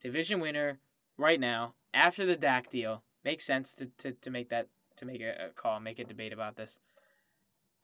[0.00, 0.78] division winner
[1.16, 5.20] right now after the Dak deal, makes sense to, to, to make that to make
[5.20, 6.78] a, a call, make a debate about this.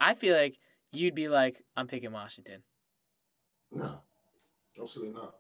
[0.01, 0.59] I feel like
[0.93, 2.63] you'd be like, I'm picking Washington.
[3.71, 3.99] No,
[4.81, 5.35] absolutely not.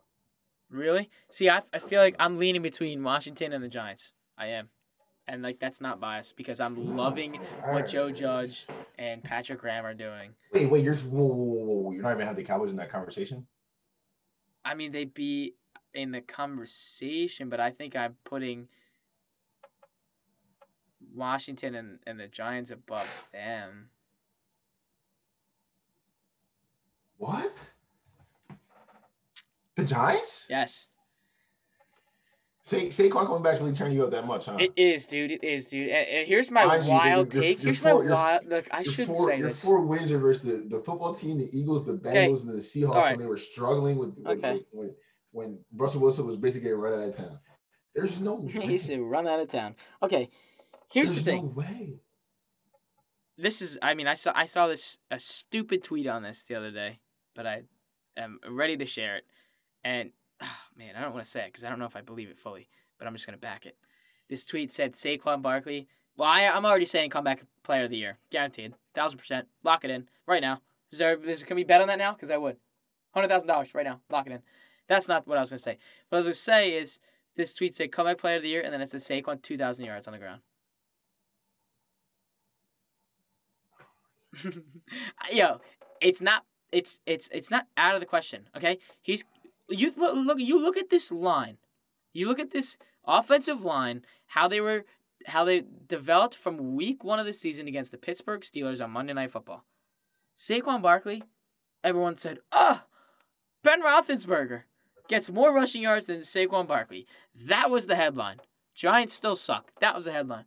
[0.70, 1.10] Really?
[1.30, 4.12] See, I, I feel like I'm leaning between Washington and the Giants.
[4.38, 4.70] I am.
[5.28, 8.66] And like that's not biased because I'm loving what Joe Judge
[8.98, 10.30] and Patrick Graham are doing.
[10.52, 11.92] Wait, wait, you're whoa, whoa, whoa, whoa.
[11.92, 13.46] you're not even have the Cowboys in that conversation.
[14.64, 15.54] I mean, they'd be
[15.94, 18.68] in the conversation, but I think I'm putting
[21.14, 23.88] Washington and, and the Giants above them.
[27.18, 27.72] What?
[29.76, 30.46] The Giants?
[30.50, 30.86] Yes.
[32.64, 34.56] Say Saquon coming back really turn you up that much, huh?
[34.60, 35.32] It is, dude.
[35.32, 35.88] It is, dude.
[35.88, 37.60] And, and here's my Mind you, wild your- take.
[37.60, 38.46] here's my wild.
[38.46, 39.60] Look, I shouldn't four, say your this.
[39.60, 42.90] four wins are versus the, the football team, the Eagles, the Bengals, and the Seahawks
[42.94, 43.16] Alright.
[43.16, 44.52] when they were struggling with, with, Okay.
[44.54, 44.94] with- when,
[45.32, 47.38] when Russell Wilson was basically getting run out of town.
[47.94, 48.52] There's no way.
[48.52, 50.30] he said, "Run out of town." Okay,
[50.92, 51.42] here's There's the thing.
[51.44, 51.94] no way.
[53.36, 56.54] this is I mean I saw I saw this a stupid tweet on this the
[56.54, 57.00] other day,
[57.34, 57.62] but I
[58.16, 59.24] am ready to share it.
[59.84, 62.02] And ah, man, I don't want to say it because I don't know if I
[62.02, 62.68] believe it fully,
[62.98, 63.76] but I'm just gonna back it.
[64.28, 65.88] This tweet said Saquon Barkley.
[66.16, 69.48] Well, I, I'm already saying comeback player of the year, guaranteed, thousand percent.
[69.64, 70.58] Lock it in right now.
[70.90, 72.12] Is there, is, can we bet on that now?
[72.12, 72.56] Because I would,
[73.14, 74.00] hundred thousand dollars right now.
[74.10, 74.42] Lock it in.
[74.88, 75.78] That's not what I was gonna say.
[76.08, 76.98] What I was gonna say is
[77.36, 79.84] this tweet said comeback player of the year, and then it said Saquon two thousand
[79.84, 80.40] yards on the ground.
[85.32, 85.60] Yo,
[86.00, 86.44] it's not.
[86.70, 88.48] It's it's it's not out of the question.
[88.56, 89.24] Okay, he's
[89.68, 91.58] you look, look you look at this line,
[92.12, 94.84] you look at this offensive line, how they were,
[95.26, 99.12] how they developed from week one of the season against the Pittsburgh Steelers on Monday
[99.12, 99.64] Night Football.
[100.36, 101.22] Saquon Barkley,
[101.84, 102.86] everyone said, "Ah,
[103.62, 104.62] Ben Roethlisberger
[105.12, 108.40] gets more rushing yards than Saquon Barkley." That was the headline.
[108.74, 109.70] Giants still suck.
[109.80, 110.46] That was the headline.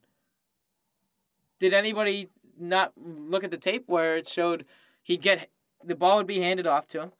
[1.59, 4.65] Did anybody not look at the tape where it showed
[5.03, 5.49] he'd get
[5.83, 7.11] the ball would be handed off to him,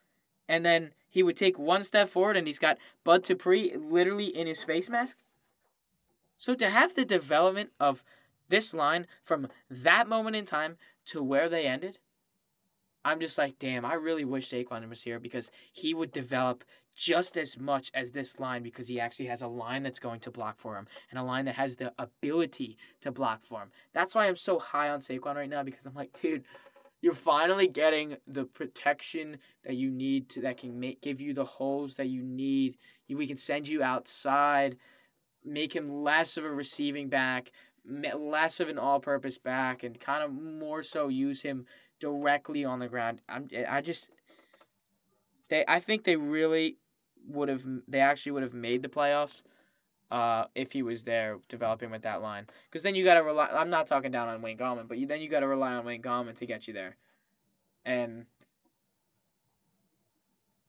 [0.48, 4.48] and then he would take one step forward, and he's got Bud Dupree literally in
[4.48, 5.18] his face mask.
[6.38, 8.04] So to have the development of
[8.50, 12.00] this line from that moment in time to where they ended,
[13.06, 16.64] I'm just like, damn, I really wish Saquon was here because he would develop
[16.96, 20.32] just as much as this line because he actually has a line that's going to
[20.32, 23.70] block for him and a line that has the ability to block for him.
[23.94, 26.46] That's why I'm so high on Saquon right now because I'm like, dude,
[27.02, 31.46] you're finally getting the protection that you need to that can make give you the
[31.46, 32.78] holes that you need.
[33.10, 34.78] We can send you outside,
[35.44, 37.52] make him less of a receiving back,
[37.86, 41.66] less of an all-purpose back, and kind of more so use him
[42.00, 43.22] directly on the ground.
[43.30, 44.10] I'm I just
[45.50, 46.78] they I think they really
[47.28, 49.44] would have they actually would have made the playoffs
[50.12, 52.48] uh, if he was there developing with that line.
[52.70, 53.48] Because then you got to rely.
[53.48, 55.86] I'm not talking down on Wayne Gallman, but you, then you got to rely on
[55.86, 56.96] Wayne Gallman to get you there,
[57.84, 58.26] and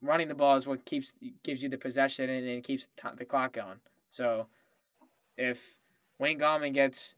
[0.03, 3.25] running the ball is what keeps gives you the possession and, and keeps t- the
[3.25, 3.81] clock going.
[4.09, 4.47] So
[5.37, 5.77] if
[6.19, 7.15] Wayne Gallman gets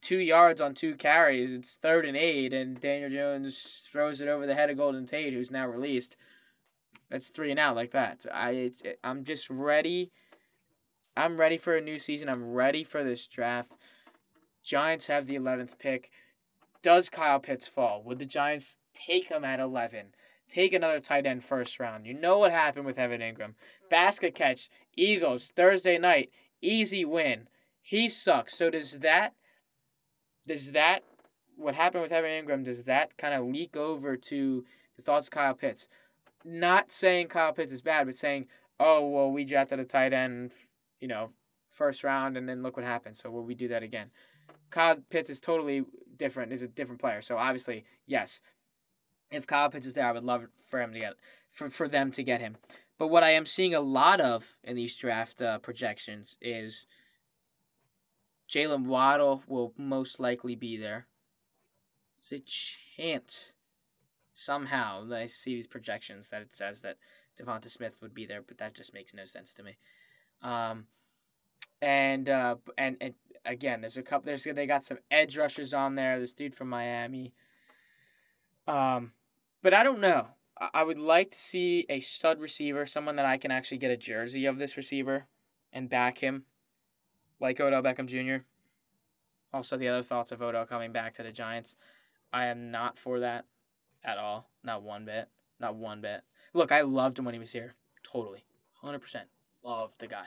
[0.00, 4.46] two yards on two carries, it's third and eight, and Daniel Jones throws it over
[4.46, 6.16] the head of Golden Tate, who's now released.
[7.10, 8.26] That's three and out like that.
[8.32, 8.70] I
[9.02, 10.10] I'm just ready.
[11.16, 12.28] I'm ready for a new season.
[12.28, 13.76] I'm ready for this draft.
[14.62, 16.10] Giants have the 11th pick.
[16.82, 18.02] Does Kyle Pitts fall?
[18.04, 20.06] Would the Giants take him at 11?
[20.48, 22.06] Take another tight end first round.
[22.06, 23.54] You know what happened with Evan Engram.
[23.88, 24.68] Basket catch.
[24.96, 26.30] Eagles Thursday night.
[26.60, 27.48] Easy win.
[27.80, 28.56] He sucks.
[28.56, 29.34] So does that
[30.46, 31.04] does that
[31.56, 34.64] what happened with Evan Engram, does that kind of leak over to
[34.96, 35.88] the thoughts of Kyle Pitts?
[36.44, 38.46] Not saying Kyle Pitts is bad, but saying,
[38.78, 40.52] oh well we drafted a tight end
[41.04, 41.28] you know,
[41.68, 43.14] first round, and then look what happened.
[43.14, 44.08] So will we do that again?
[44.70, 45.84] Kyle Pitts is totally
[46.16, 46.50] different.
[46.50, 47.20] Is a different player.
[47.20, 48.40] So obviously, yes.
[49.30, 51.12] If Kyle Pitts is there, I would love for him to get
[51.50, 52.56] for for them to get him.
[52.96, 56.86] But what I am seeing a lot of in these draft uh, projections is
[58.48, 61.06] Jaylen Waddle will most likely be there.
[62.30, 62.44] There's a
[62.96, 63.52] chance
[64.34, 66.98] somehow I see these projections that it says that
[67.40, 69.78] Devonta Smith would be there, but that just makes no sense to me.
[70.42, 70.86] Um,
[71.80, 73.14] and uh, and and
[73.46, 74.26] again, there's a couple.
[74.26, 76.20] There's they got some edge rushers on there.
[76.20, 77.32] This dude from Miami.
[78.66, 79.12] Um,
[79.62, 80.28] But I don't know.
[80.58, 83.90] I- I would like to see a stud receiver, someone that I can actually get
[83.90, 85.26] a jersey of this receiver
[85.72, 86.44] and back him,
[87.40, 88.44] like Odell Beckham Jr.
[89.52, 91.76] Also, the other thoughts of Odell coming back to the Giants.
[92.32, 93.44] I am not for that
[94.04, 94.50] at all.
[94.62, 95.28] Not one bit.
[95.60, 96.22] Not one bit.
[96.52, 97.74] Look, I loved him when he was here.
[98.02, 98.44] Totally.
[98.82, 99.00] 100%.
[99.62, 100.26] Loved the guy.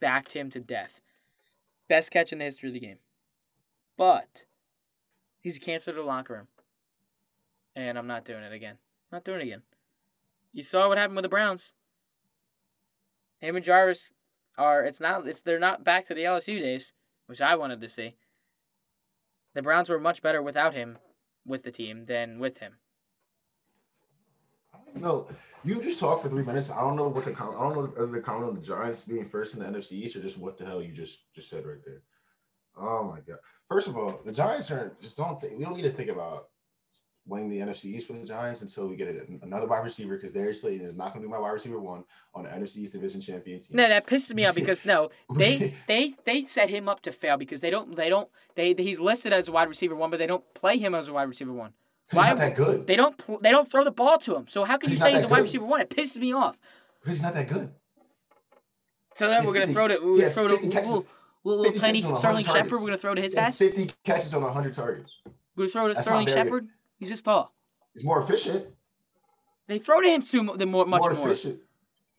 [0.00, 1.00] Backed him to death.
[1.88, 2.98] Best catch in the history of the game.
[3.96, 4.44] But
[5.40, 6.48] he's a cancer to the locker room.
[7.74, 8.76] And I'm not doing it again.
[9.10, 9.62] Not doing it again.
[10.52, 11.74] You saw what happened with the Browns.
[13.38, 14.12] Him and Jarvis
[14.56, 16.92] are it's not it's they're not back to the LSU days,
[17.26, 18.16] which I wanted to see.
[19.54, 20.98] The Browns were much better without him
[21.46, 22.74] with the team than with him.
[25.00, 25.28] No,
[25.64, 26.70] you just talked for three minutes.
[26.70, 29.02] I don't know what the com- I don't know whether the comment on the Giants
[29.02, 31.66] being first in the NFC East or just what the hell you just just said
[31.66, 32.02] right there.
[32.76, 33.38] Oh my god!
[33.68, 36.48] First of all, the Giants are just don't think we don't need to think about
[37.28, 40.62] winning the NFC East for the Giants until we get another wide receiver because Darius
[40.62, 43.20] Slayton is not going to be my wide receiver one on the NFC East division
[43.20, 43.76] champion team.
[43.76, 47.36] No, that pisses me off because no, they they they set him up to fail
[47.36, 50.26] because they don't they don't they he's listed as a wide receiver one, but they
[50.26, 51.74] don't play him as a wide receiver one.
[52.10, 52.86] He's Why- not that good.
[52.86, 54.46] They don't they don't throw the ball to him.
[54.48, 55.42] So how can you say he's a wide good.
[55.42, 55.80] receiver one?
[55.80, 56.56] It pisses me off.
[57.00, 57.70] Because he's not that good.
[59.14, 61.06] So then He's we're gonna throw to we're gonna throw 50 to little,
[61.44, 62.80] little, little 50 tiny catches on 100 Sterling Shepard.
[62.80, 63.56] We're gonna throw to his ass.
[63.58, 65.16] 50 catches on 100 targets.
[65.56, 66.68] We're gonna throw to That's Sterling Shepard.
[66.98, 67.52] He's just tall.
[67.94, 68.66] He's more efficient.
[69.66, 71.26] They throw to him too mo- the more much more more.
[71.26, 71.60] efficient.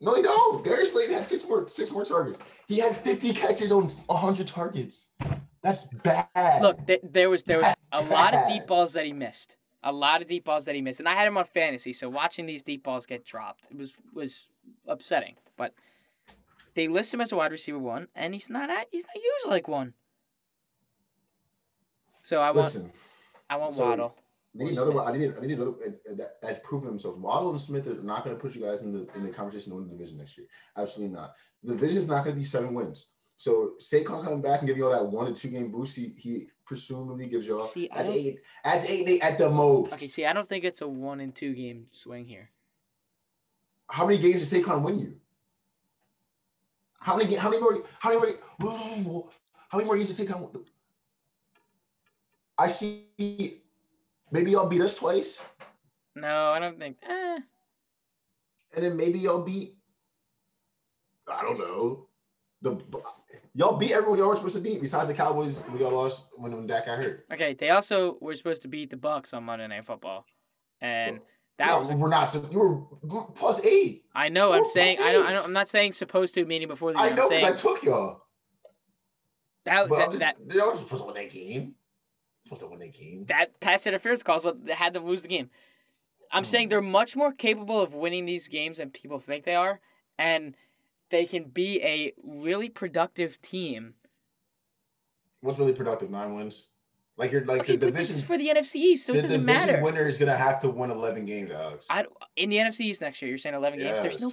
[0.02, 0.64] No, he don't.
[0.64, 2.42] Darius Slayton had six more six more targets.
[2.68, 5.08] He had 50 catches on 100 targets.
[5.62, 6.62] That's bad.
[6.62, 9.56] Look, th- there was there was a lot of deep balls that he missed.
[9.82, 11.92] A lot of deep balls that he missed, and I had him on fantasy.
[11.92, 14.46] So watching these deep balls get dropped it was was
[14.86, 15.36] upsetting.
[15.56, 15.74] But
[16.74, 19.46] they list him as a wide receiver one, and he's not at he's not used
[19.48, 19.94] like one.
[22.22, 22.92] So I want listen,
[23.48, 24.16] I want so- Waddle.
[24.58, 24.98] I need another.
[25.00, 25.32] I need.
[25.36, 25.72] I need another.
[26.16, 27.16] That, that's proven themselves.
[27.18, 29.70] Waddle and Smith are not going to put you guys in the in the conversation
[29.70, 30.48] to win the division next year.
[30.76, 31.34] Absolutely not.
[31.62, 33.10] The division's not going to be seven wins.
[33.40, 35.96] So Saquon coming back and give you all that one to two game boost.
[35.96, 39.48] He, he presumably gives you all See, as eight as eight and eight at the
[39.48, 39.94] most.
[39.94, 42.50] Okay, see, I don't think it's a one and two game swing here.
[43.90, 45.16] How many games did Saquon win you?
[47.00, 47.34] How many?
[47.34, 47.82] How many more?
[47.98, 48.34] How many
[49.02, 49.30] more?
[49.70, 50.52] How many more games did Saquon?
[50.52, 50.64] win?
[52.58, 53.62] I see.
[54.30, 55.42] Maybe y'all beat us twice,
[56.14, 56.98] No, I don't think.
[57.08, 57.38] Eh.
[58.76, 59.76] and then maybe y'all beat.
[61.26, 62.06] I don't know.
[62.60, 62.78] The
[63.54, 66.52] y'all beat everyone y'all were supposed to beat besides the Cowboys when y'all lost when,
[66.52, 67.26] when Dak got hurt.
[67.32, 70.26] Okay, they also were supposed to beat the Bucks on Monday Night Football,
[70.80, 71.20] and
[71.58, 71.90] that No, was.
[71.90, 72.24] A, we're not.
[72.24, 72.58] so- You
[73.02, 74.04] were plus eight.
[74.14, 74.52] I know.
[74.52, 74.98] I'm saying.
[75.00, 75.26] I don't.
[75.26, 75.44] I don't.
[75.44, 77.16] I'm not saying supposed to meaning before the I game.
[77.16, 78.22] know I'm because I took y'all.
[79.64, 81.74] that But I'm that, just, that y'all were supposed to win that game.
[82.44, 83.26] Supposed to win that game.
[83.26, 85.50] that pass interference calls what had them lose the game.
[86.32, 86.48] I'm hmm.
[86.48, 89.80] saying they're much more capable of winning these games than people think they are,
[90.18, 90.56] and
[91.10, 93.94] they can be a really productive team.
[95.40, 96.10] What's really productive?
[96.10, 96.68] Nine wins.
[97.16, 98.14] Like you're like Okay, the division.
[98.14, 99.82] is for the NFC East, so the it doesn't division matter.
[99.82, 101.86] winner is gonna have to win eleven games, Alex.
[101.90, 103.28] I in the NFC East next year.
[103.28, 104.00] You're saying 11 games?
[104.00, 104.30] There's no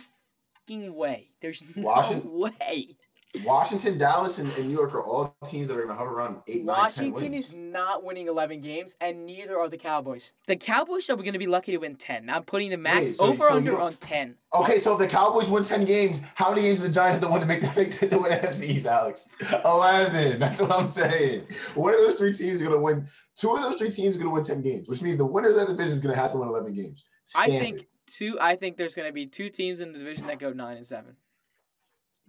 [0.67, 1.31] fucking way.
[1.41, 2.31] There's no Washington?
[2.31, 2.96] way.
[3.43, 6.63] Washington, Dallas, and, and New York are all teams that are gonna hover around eight,
[6.63, 7.47] nine, ten Washington wins.
[7.47, 10.33] is not winning 11 games, and neither are the Cowboys.
[10.47, 12.29] The Cowboys are going to be lucky to win 10.
[12.29, 14.35] I'm putting the max Wait, so- over so under on 10.
[14.55, 17.29] Okay, so if the Cowboys win ten games, how many games do the Giants have
[17.29, 19.29] to win to make the make the, to win NFC East, Alex?
[19.65, 20.39] Eleven.
[20.39, 21.43] That's what I'm saying.
[21.75, 23.07] One of those three teams is gonna win.
[23.35, 25.55] Two of those three teams are gonna win ten games, which means the winner of
[25.55, 27.03] that division is gonna have to win eleven games.
[27.35, 28.37] I think two.
[28.39, 30.87] I think there's going to be two teams in the division that go nine and
[30.87, 31.17] seven.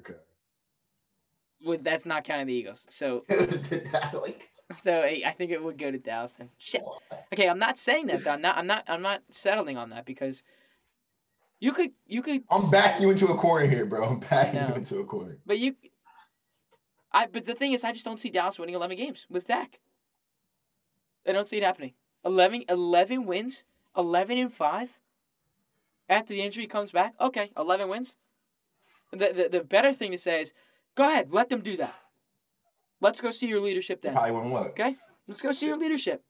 [0.00, 0.18] Okay.
[1.64, 2.86] With that's not counting the Eagles.
[2.90, 4.50] So it was the like,
[4.84, 6.50] so I I think it would go to Dallas then.
[6.58, 6.82] Shit.
[7.32, 8.32] Okay, I'm not saying that though.
[8.32, 8.56] I'm not.
[8.56, 8.84] I'm not.
[8.86, 10.42] I'm not settling on that because
[11.60, 11.90] you could.
[12.06, 12.42] You could.
[12.50, 14.04] I'm backing you into a corner here, bro.
[14.04, 15.38] I'm backing you into a corner.
[15.44, 15.74] But you,
[17.12, 17.26] I.
[17.26, 19.80] But the thing is, I just don't see Dallas winning 11 games with Dak.
[21.26, 21.92] I don't see it happening.
[22.24, 23.64] 11, 11 wins,
[23.96, 24.98] 11 and five.
[26.08, 28.16] After the injury comes back, okay, 11 wins.
[29.12, 30.54] The, the the better thing to say is,
[30.98, 31.94] go ahead, let them do that.
[33.00, 34.12] Let's go see your leadership then.
[34.14, 34.66] Probably win what?
[34.70, 34.96] Okay,
[35.28, 36.24] let's go see your leadership.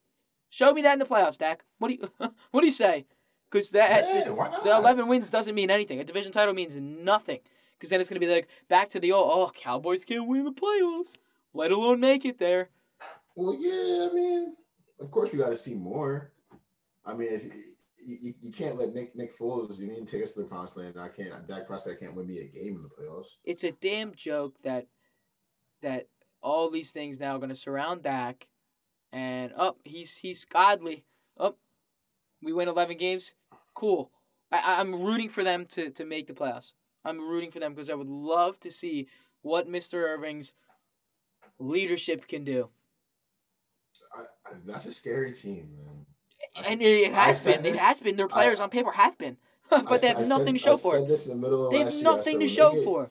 [0.50, 1.64] Show me that in the playoffs, Dak.
[1.78, 2.10] What do you
[2.50, 3.06] What do you say?
[3.50, 6.00] Because that Yeah, the 11 wins doesn't mean anything.
[6.00, 7.40] A division title means nothing.
[7.78, 10.44] Because then it's going to be like back to the old, oh, Cowboys can't win
[10.44, 11.14] the playoffs,
[11.54, 12.68] let alone make it there.
[13.36, 14.56] Well, yeah, I mean,
[15.00, 16.32] of course we got to see more.
[17.06, 17.42] I mean, if
[18.08, 20.76] you, you, can't let Nick Nick Foles, you need to take us to the promised
[20.76, 20.94] land.
[20.98, 21.46] I can't.
[21.46, 23.36] Dak Prescott can't win me a game in the playoffs.
[23.44, 24.86] It's a damn joke that
[25.82, 26.08] that
[26.42, 28.48] all these things now are going to surround Dak,
[29.12, 31.04] and up oh, he's he's godly.
[31.38, 31.58] Up,
[32.42, 33.34] we win 11 games.
[33.74, 34.10] Cool.
[34.50, 36.72] I, I- I'm rooting for them to, to make the playoffs.
[37.04, 39.08] I'm rooting for them because I would love to see
[39.42, 39.94] what Mr.
[39.94, 40.52] Irvin's
[41.58, 42.70] leadership can do.
[44.16, 46.06] I, I, that's a scary team, man.
[46.56, 47.64] I- And it, has been.
[47.64, 48.16] It has been.
[48.16, 49.36] Their players on paper have been.
[49.70, 51.08] I but they have I nothing said- to show I for said it.
[51.08, 52.02] this in the middle of They have year.
[52.04, 53.10] Nothing to show for.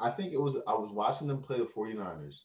[0.00, 2.40] I think it was I was watching them play the 49ers.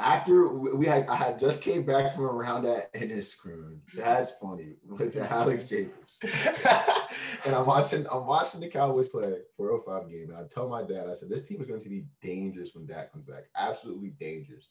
[0.00, 3.78] After we had I had just came back from around that Enniscroon.
[3.96, 6.20] That's funny with Alex Jacobs.
[7.44, 10.28] and I'm watching I'm watching the Cowboys play 405 game.
[10.30, 12.86] And I tell my dad, I said, this team is going to be dangerous when
[12.86, 13.44] Dak comes back.
[13.56, 14.68] Absolutely dangerous.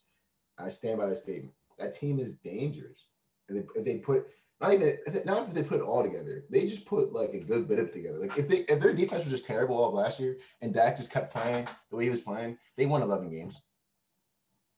[0.58, 1.54] I stand by that statement.
[1.78, 3.06] That team is dangerous.
[3.50, 4.28] And if they put
[4.60, 7.40] not even they, not if they put it all together, they just put like a
[7.40, 8.18] good bit of it together.
[8.18, 10.98] Like if they if their defense was just terrible all of last year and Dak
[10.98, 13.62] just kept playing the way he was playing, they won 11 games.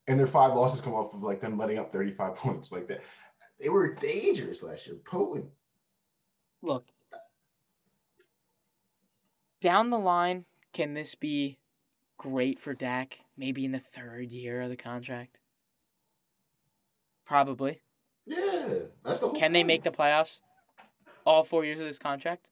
[0.06, 3.02] And their five losses come off of like them letting up 35 points like that.
[3.58, 5.46] They were dangerous last year, potent.
[6.62, 6.86] Look,
[9.60, 11.58] down the line, can this be
[12.18, 13.18] great for Dak?
[13.36, 15.38] Maybe in the third year of the contract.
[17.26, 17.80] Probably.
[18.30, 18.68] Yeah,
[19.04, 19.38] that's the whole.
[19.38, 20.38] Can they make the playoffs?
[21.26, 22.50] All four years of this contract?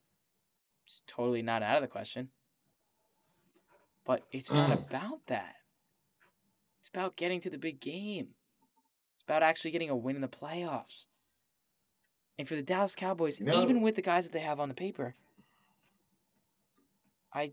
[0.87, 2.31] It's totally not out of the question.
[4.05, 4.87] But it's not Mm.
[4.87, 5.55] about that.
[6.81, 8.35] It's about getting to the big game.
[9.15, 11.07] It's about actually getting a win in the playoffs.
[12.39, 15.15] And for the Dallas Cowboys, even with the guys that they have on the paper,
[17.33, 17.53] I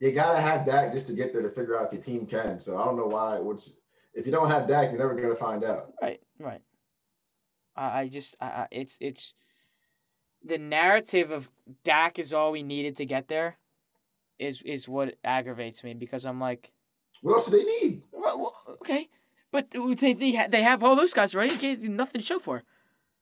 [0.00, 2.58] You gotta have Dak just to get there to figure out if your team can.
[2.58, 3.38] So I don't know why.
[3.38, 3.68] Which
[4.12, 5.94] if you don't have Dak, you're never gonna find out.
[6.02, 6.60] Right, right.
[7.76, 9.34] I, I just, I, I, it's, it's
[10.44, 11.50] the narrative of
[11.84, 13.56] Dak is all we needed to get there,
[14.38, 16.72] is is what aggravates me because I'm like,
[17.22, 18.02] What else do they need?
[18.12, 19.08] well, okay,
[19.50, 21.76] but they they, they have all those guys already.
[21.76, 22.62] Nothing to show for.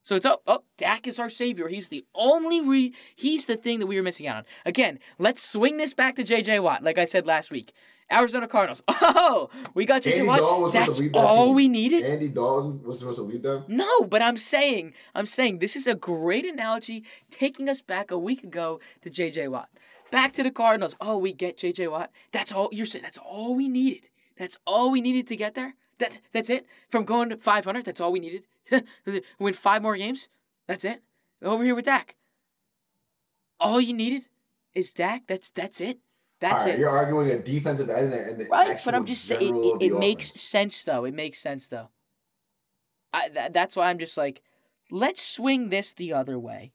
[0.02, 0.42] So it's up.
[0.46, 1.68] Oh, Dak is our savior.
[1.68, 2.92] He's the only re.
[3.14, 4.44] He's the thing that we were missing out on.
[4.66, 6.60] Again, let's swing this back to J.J.
[6.60, 7.72] Watt, like I said last week.
[8.12, 8.82] Arizona Cardinals.
[9.24, 10.22] Oh, we got J.J.
[10.26, 10.38] Watt.
[10.38, 11.54] Dalton was supposed to That's lead that all team.
[11.54, 12.04] we needed.
[12.04, 13.64] Andy Dalton was supposed to lead them.
[13.68, 18.18] No, but I'm saying, I'm saying this is a great analogy taking us back a
[18.18, 19.68] week ago to JJ Watt.
[20.10, 20.94] Back to the Cardinals.
[21.00, 22.10] Oh, we get JJ Watt.
[22.32, 23.02] That's all you're saying.
[23.04, 24.08] That's all we needed.
[24.36, 25.74] That's all we needed to get there.
[26.02, 26.66] That that's it.
[26.90, 28.42] From going to 500, that's all we needed.
[29.38, 30.28] Win five more games.
[30.66, 31.00] That's it.
[31.40, 32.16] Over here with Dak.
[33.60, 34.26] All you needed
[34.74, 35.28] is Dak.
[35.28, 35.98] That's that's it.
[36.40, 36.80] That's right, it.
[36.80, 39.98] you're arguing a defensive end and the Right, but I'm just saying it, it, it
[39.98, 40.42] makes offense.
[40.42, 41.04] sense though.
[41.04, 41.90] It makes sense though.
[43.12, 44.42] I tha- that's why I'm just like,
[44.90, 46.72] let's swing this the other way.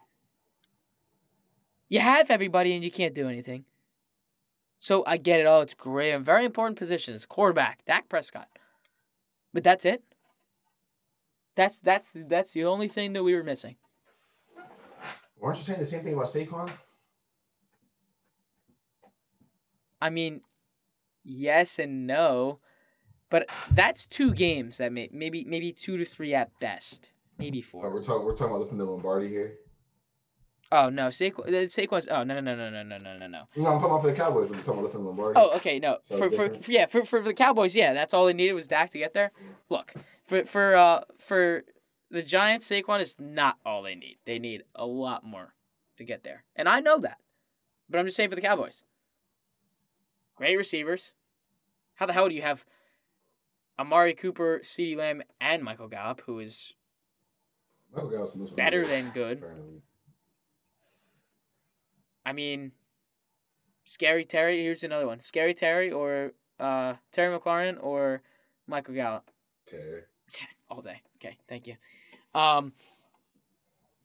[1.89, 3.65] You have everybody and you can't do anything.
[4.80, 5.47] So I get it.
[5.47, 6.13] Oh, it's great.
[6.13, 7.13] A very important position.
[7.13, 8.47] It's quarterback, Dak Prescott.
[9.54, 10.04] But that's it.
[11.56, 13.78] That's that's that's the only thing that we were missing.
[15.39, 16.70] Weren't you saying the same thing about Saquon?
[20.00, 20.41] I mean,
[21.24, 22.60] yes and no,
[23.30, 27.91] but that's two games that may maybe maybe two to three at best, maybe four.
[27.91, 28.26] we're talking.
[28.26, 29.56] We're talking about lifting the Lombardi here.
[30.72, 31.45] Oh no, Saquon.
[31.45, 32.07] the Saquon's.
[32.09, 33.43] Oh no no no no no no no no no.
[33.55, 34.49] No, I'm talking about for the Cowboys.
[34.49, 35.39] We're talking about the Lombardi.
[35.39, 38.26] Oh okay no So for for, for yeah for, for the Cowboys yeah that's all
[38.26, 39.32] they needed was Dak to get there.
[39.70, 39.93] Look
[40.26, 41.63] for for uh for
[42.11, 44.18] the Giants Saquon is not all they need.
[44.26, 45.53] They need a lot more
[45.97, 47.18] to get there, and I know that.
[47.89, 48.84] But I'm just saying for the Cowboys.
[50.36, 51.13] Great receivers.
[51.95, 52.65] How the hell do you have
[53.80, 56.74] Amari Cooper, CeeDee Lamb, and Michael Gallup, who is
[57.93, 59.38] Michael Gallup's better than good?
[59.38, 59.82] apparently.
[62.28, 62.73] I mean,
[63.86, 64.61] Scary Terry.
[64.61, 68.21] Here's another one: Scary Terry or uh, Terry McLaurin or
[68.67, 69.32] Michael Gallup.
[69.65, 70.01] Terry.
[70.69, 71.01] All day.
[71.15, 71.75] Okay, thank you.
[72.36, 72.73] Um,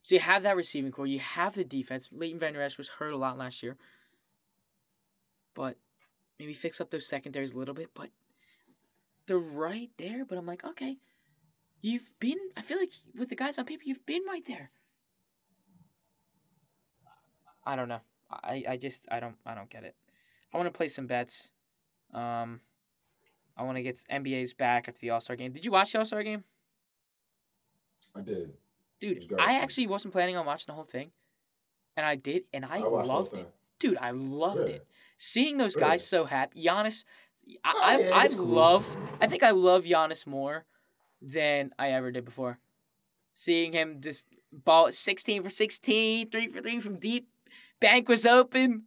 [0.03, 1.09] so you have that receiving core.
[1.09, 2.11] You have the defense.
[2.13, 3.77] Leighton Vander Esch was hurt a lot last year,
[5.55, 5.77] but
[6.39, 7.91] maybe fix up those secondaries a little bit.
[7.93, 8.11] But
[9.27, 10.25] they're right there.
[10.25, 10.99] But I'm like, okay,
[11.81, 12.39] you've been.
[12.57, 14.71] I feel like with the guys on paper, you've been right there.
[17.67, 18.01] I don't know.
[18.43, 19.95] I, I just I don't I don't get it.
[20.53, 21.51] I want to play some bets.
[22.13, 22.61] Um,
[23.57, 25.53] I want to get NBA's back after the All Star game.
[25.53, 26.45] Did you watch the All Star game?
[28.17, 28.53] I did.
[29.01, 31.11] Dude, I actually wasn't planning on watching the whole thing,
[31.97, 33.51] and I did, and I, I watched the whole loved it.
[33.81, 34.87] Dude, I loved it.
[35.19, 36.65] Seeing those guys so happy.
[36.65, 37.05] Giannis,
[37.65, 38.47] I, Oh, I, yeah, I he's cool.
[38.47, 38.97] love.
[39.21, 40.67] I think I love Giannis more
[41.21, 42.59] than I ever did before.
[43.33, 47.29] Seeing him just ball 16 for 16, 3 for 3 from deep.
[47.83, 48.85] Bank was open.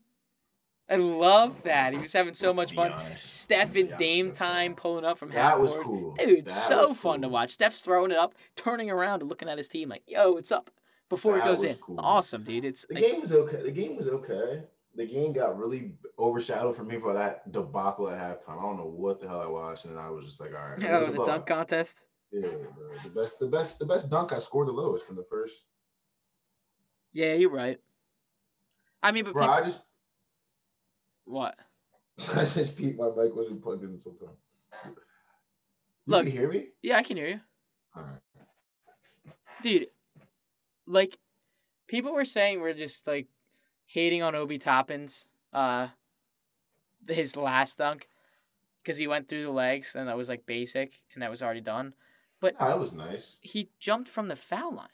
[0.90, 1.94] I love that.
[1.94, 2.94] He was having so much fun.
[3.16, 4.78] Steph and Dame so time good.
[4.82, 5.86] pulling up from That half was court.
[5.86, 6.14] cool.
[6.16, 7.52] Dude, That so fun to watch.
[7.52, 10.70] Steph's throwing it up, turning around and looking at his team like, yo, what's up?
[11.08, 11.76] before it goes in.
[11.76, 12.00] cool.
[12.00, 12.66] Awesome, dude.
[12.66, 13.62] It's The like, game was okay.
[13.62, 14.64] The game was okay.
[14.96, 18.58] The game got really overshadowed for me by that debacle at halftime.
[18.58, 20.84] I don't know what the hell I watched, and I was just like, all right.
[20.90, 22.06] oh, the dunk contest.
[22.32, 22.88] Yeah, bro.
[23.04, 25.68] The best, the best, the best dunk I scored the lowest from the first.
[27.14, 27.80] Yeah, you're right.
[29.06, 29.84] I mean, but Bro, peop- I just,
[31.26, 31.56] what?
[32.36, 34.30] I just peeped my mic wasn't plugged in sometime.
[34.84, 34.92] You
[36.08, 36.24] Look.
[36.24, 36.68] can you hear me.
[36.82, 37.40] Yeah, I can hear you,
[37.96, 39.34] All right.
[39.62, 39.88] dude.
[40.88, 41.20] Like,
[41.88, 43.28] people were saying we're just like
[43.86, 45.90] hating on Obi Toppins, uh,
[47.08, 48.10] his last dunk,
[48.82, 51.62] because he went through the legs and that was like basic and that was already
[51.62, 51.94] done.
[52.42, 53.38] Nah, that was nice.
[53.42, 54.88] He jumped from the foul line,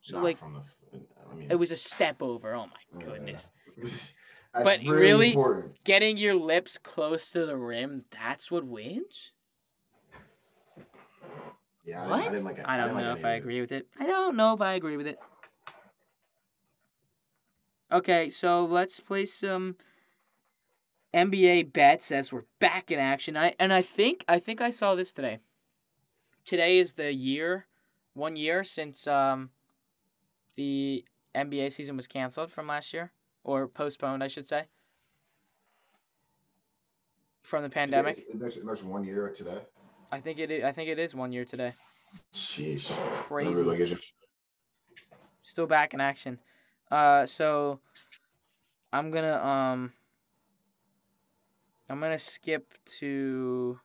[0.00, 0.60] so Not like from the.
[0.92, 2.54] I mean, it was a step over.
[2.54, 3.48] Oh my goodness.
[4.52, 5.84] That's But really, really- important.
[5.84, 9.32] Getting your lips close to the rim, that's what wins?
[11.84, 12.64] Yeah, I, didn't- I didn't like it.
[12.66, 13.86] I don't like know any if I agree with it.
[13.98, 15.18] I don't know if I agree with it.
[17.92, 19.76] Okay, so let's play some
[21.14, 23.36] NBA bets as we're back in action.
[23.36, 25.38] I and I think I think I saw this today.
[26.44, 27.66] Today is the year,
[28.14, 29.50] one year since um,
[30.56, 33.12] the NBA season was canceled from last year
[33.44, 34.64] or postponed, I should say,
[37.42, 38.18] from the pandemic.
[38.34, 39.58] There's, there's one year today.
[40.12, 40.50] I think it.
[40.64, 41.72] i- I think it is one year today.
[42.32, 42.90] Sheesh.
[43.18, 43.84] Crazy.
[43.84, 44.12] Just-
[45.40, 46.38] still back in action.
[46.90, 47.80] Uh, so
[48.92, 49.92] I'm gonna um,
[51.88, 53.78] I'm gonna skip to.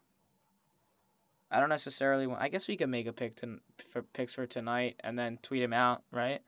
[1.51, 2.41] I don't necessarily want.
[2.41, 3.59] I guess we could make a pick to
[3.89, 6.41] for picks for tonight and then tweet them out, right?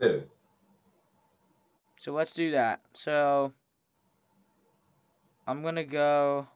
[0.00, 0.16] Yeah.
[1.98, 2.80] So let's do that.
[2.92, 3.52] So
[5.46, 6.48] I'm gonna go.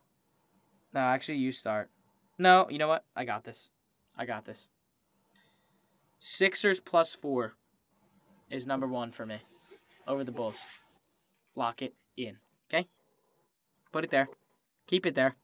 [0.92, 1.90] No, actually, you start.
[2.38, 3.04] No, you know what?
[3.16, 3.68] I got this.
[4.16, 4.66] I got this.
[6.18, 7.54] Sixers plus four
[8.50, 9.38] is number one for me
[10.06, 10.60] over the Bulls.
[11.54, 12.38] Lock it in.
[12.72, 12.88] Okay?
[13.92, 14.28] Put it there.
[14.86, 15.36] Keep it there.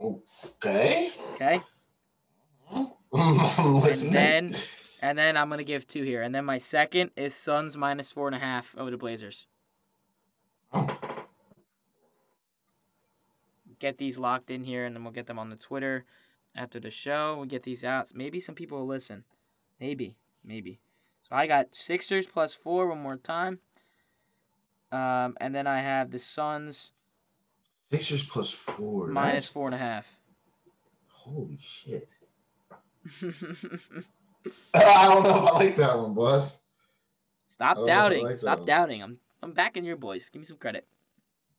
[0.00, 1.10] Okay.
[1.34, 1.60] Okay?
[3.14, 4.12] I'm listening.
[4.12, 4.54] then-
[5.04, 6.22] And then I'm going to give two here.
[6.22, 9.46] And then my second is Suns minus four and a half over the Blazers.
[13.78, 16.06] Get these locked in here and then we'll get them on the Twitter
[16.56, 17.34] after the show.
[17.36, 18.12] We'll get these out.
[18.14, 19.24] Maybe some people will listen.
[19.78, 20.16] Maybe.
[20.42, 20.80] Maybe.
[21.20, 23.58] So I got Sixers plus four one more time.
[24.90, 26.92] Um, and then I have the Suns
[27.90, 29.08] Sixers plus four.
[29.08, 30.18] minus four and a half.
[31.08, 32.08] Holy shit.
[34.74, 36.62] I don't know if I like that one, boss.
[37.48, 38.24] Stop I don't know if I doubting.
[38.24, 39.02] like Stop doubting.
[39.02, 40.28] I'm I'm backing your boys.
[40.28, 40.86] Give me some credit.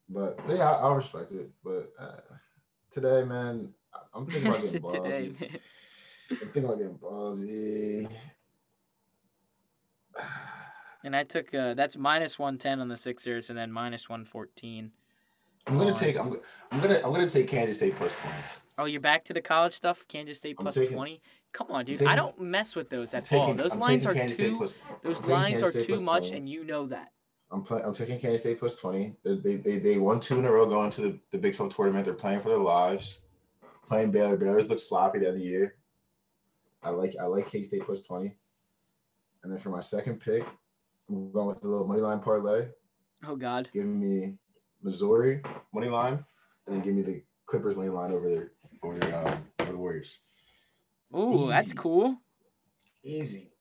[0.09, 1.49] But yeah, I, I'll respect it.
[1.63, 2.17] But uh,
[2.91, 5.41] today, man, I- I'm thinking about getting Today, ballsy.
[5.41, 5.59] man.
[6.31, 8.09] I'm thinking about getting ballsy.
[11.03, 14.25] And I took uh, that's minus one ten on the Sixers and then minus one
[14.25, 14.91] fourteen.
[15.67, 16.17] I'm gonna on- take.
[16.19, 16.39] I'm,
[16.71, 16.95] I'm gonna.
[16.97, 18.37] I'm gonna take Kansas State plus twenty.
[18.77, 20.05] Oh, you're back to the college stuff.
[20.07, 21.21] Kansas State plus taking- twenty.
[21.55, 21.95] Come on, dude.
[21.95, 23.53] taking- I don't mess with those at all.
[23.53, 24.57] Those I'm lines are too.
[24.57, 26.37] plus- Those lines are too much, 20.
[26.37, 27.13] and you know that.
[27.49, 29.15] I'm play, I'm taking Kansas State plus twenty.
[29.23, 31.73] They they they, they won two in a row going to the, the Big 12
[31.73, 32.03] tournament.
[32.03, 33.21] They're playing for their lives.
[33.85, 34.35] Playing Baylor.
[34.35, 35.75] Baylor's look sloppy the end of the year.
[36.83, 38.35] I like I like K State plus twenty.
[39.43, 40.43] And then for my second pick,
[41.07, 42.67] I'm going with the little money line parlay.
[43.25, 43.69] Oh God.
[43.71, 44.33] Give me
[44.81, 45.41] Missouri
[45.71, 46.25] money line,
[46.67, 48.51] and then give me the Clippers money line over their
[48.83, 50.19] over um, over the Warriors.
[51.15, 52.17] Ooh, that's cool.
[53.03, 53.51] Easy.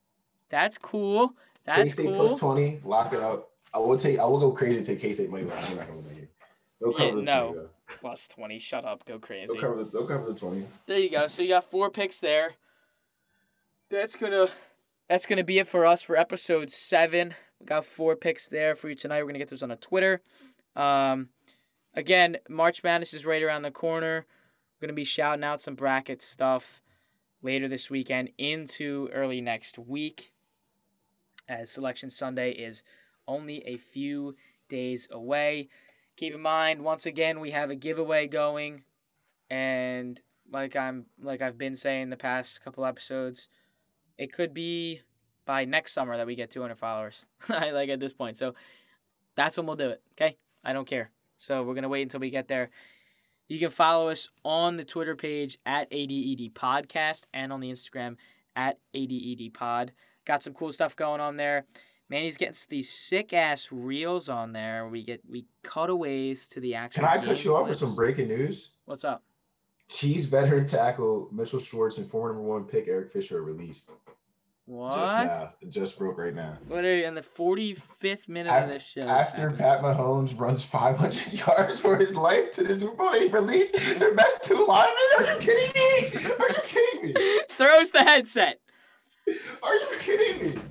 [0.49, 1.35] That's cool.
[1.65, 2.15] That's K State cool.
[2.15, 2.81] plus twenty.
[2.85, 3.51] Lock it up.
[3.73, 4.19] I will take.
[4.19, 5.59] I will go crazy to take K State money line.
[5.69, 6.01] I'm not gonna.
[6.81, 7.47] They'll Yeah, cover the no.
[7.53, 7.69] 20, though.
[7.89, 8.59] Plus twenty.
[8.59, 9.05] Shut up.
[9.07, 9.53] Go crazy.
[9.53, 9.91] They'll cover the.
[9.91, 10.65] They'll cover the twenty.
[10.87, 11.27] There you go.
[11.27, 12.53] So you got four picks there.
[13.91, 14.49] That's gonna
[15.09, 17.35] that's gonna be it for us for episode seven.
[17.61, 19.23] We got four picks there for you tonight.
[19.23, 20.21] We're gonna get those on a Twitter.
[20.75, 21.29] Um,
[21.95, 24.27] again, March Madness is right around the corner.
[24.81, 26.83] We're gonna be shouting out some bracket stuff
[27.45, 30.33] later this weekend into early next week.
[31.49, 32.83] As Selection Sunday is
[33.29, 34.35] only a few
[34.69, 35.69] days away.
[36.17, 38.85] Keep in mind, once again, we have a giveaway going
[39.51, 40.21] and
[40.51, 43.49] like I'm like I've been saying the past couple episodes,
[44.17, 45.03] it could be
[45.45, 47.25] by next summer that we get 200 followers.
[47.49, 48.37] Like at this point.
[48.39, 48.55] So
[49.37, 50.03] that's when we'll do it.
[50.13, 51.11] Okay, I don't care.
[51.37, 52.71] So we're gonna wait until we get there.
[53.49, 58.17] You can follow us on the Twitter page at ADED Podcast and on the Instagram
[58.57, 59.93] at ADED Pod.
[60.25, 61.67] Got some cool stuff going on there.
[62.09, 64.89] Manny's getting these sick ass reels on there.
[64.89, 67.05] We get we cutaways to the actual.
[67.05, 68.73] Can I cut you off with some breaking news?
[68.85, 69.23] What's up?
[69.89, 73.91] Chiefs veteran tackle Mitchell Schwartz and former number one pick Eric Fisher are released.
[74.67, 74.97] What?
[74.97, 75.53] Just now.
[75.61, 76.57] It just broke right now.
[76.69, 79.03] What are you in the 45th minute Af- of this show?
[79.03, 79.51] After.
[79.51, 84.15] Pat Mahomes runs 500 yards for his life to the Super Bowl, they release their
[84.15, 84.97] best two linemen.
[85.19, 86.31] Are you kidding me?
[86.41, 87.41] Are you kidding me?
[87.51, 88.61] throws the headset.
[89.63, 90.63] Are you kidding me?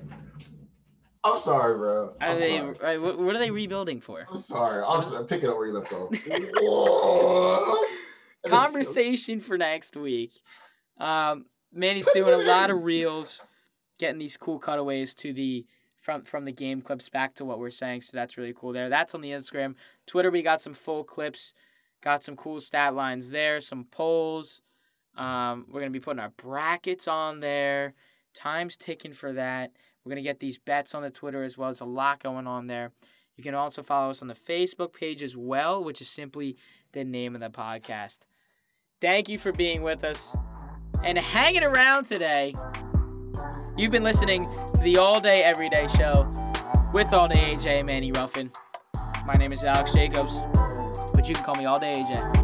[1.22, 2.14] I'm sorry, bro.
[2.20, 2.58] I'm they?
[2.58, 2.76] sorry.
[2.82, 4.26] Right, what, what are they rebuilding for?
[4.28, 4.84] I'm sorry.
[4.86, 5.24] I'm sorry.
[5.26, 6.10] Pick it up where you left off.
[8.46, 10.32] Conversation for next week.
[10.98, 13.40] Um, Manny's doing a lot of reels,
[13.98, 15.66] getting these cool cutaways to the
[16.04, 18.02] from from the game clips back to what we're saying.
[18.02, 18.72] So that's really cool.
[18.72, 19.74] There, that's on the Instagram,
[20.06, 20.30] Twitter.
[20.30, 21.54] We got some full clips,
[22.02, 24.60] got some cool stat lines there, some polls.
[25.16, 27.94] Um, we're gonna be putting our brackets on there.
[28.34, 29.72] Time's ticking for that.
[30.04, 31.68] We're gonna get these bets on the Twitter as well.
[31.68, 32.92] There's a lot going on there.
[33.36, 36.56] You can also follow us on the Facebook page as well, which is simply
[36.92, 38.20] the name of the podcast.
[39.00, 40.36] Thank you for being with us
[41.02, 42.54] and hanging around today.
[43.76, 46.28] You've been listening to the All Day Everyday Show
[46.94, 48.52] with All Day AJ and Manny Ruffin.
[49.26, 50.38] My name is Alex Jacobs,
[51.12, 52.43] but you can call me All Day AJ.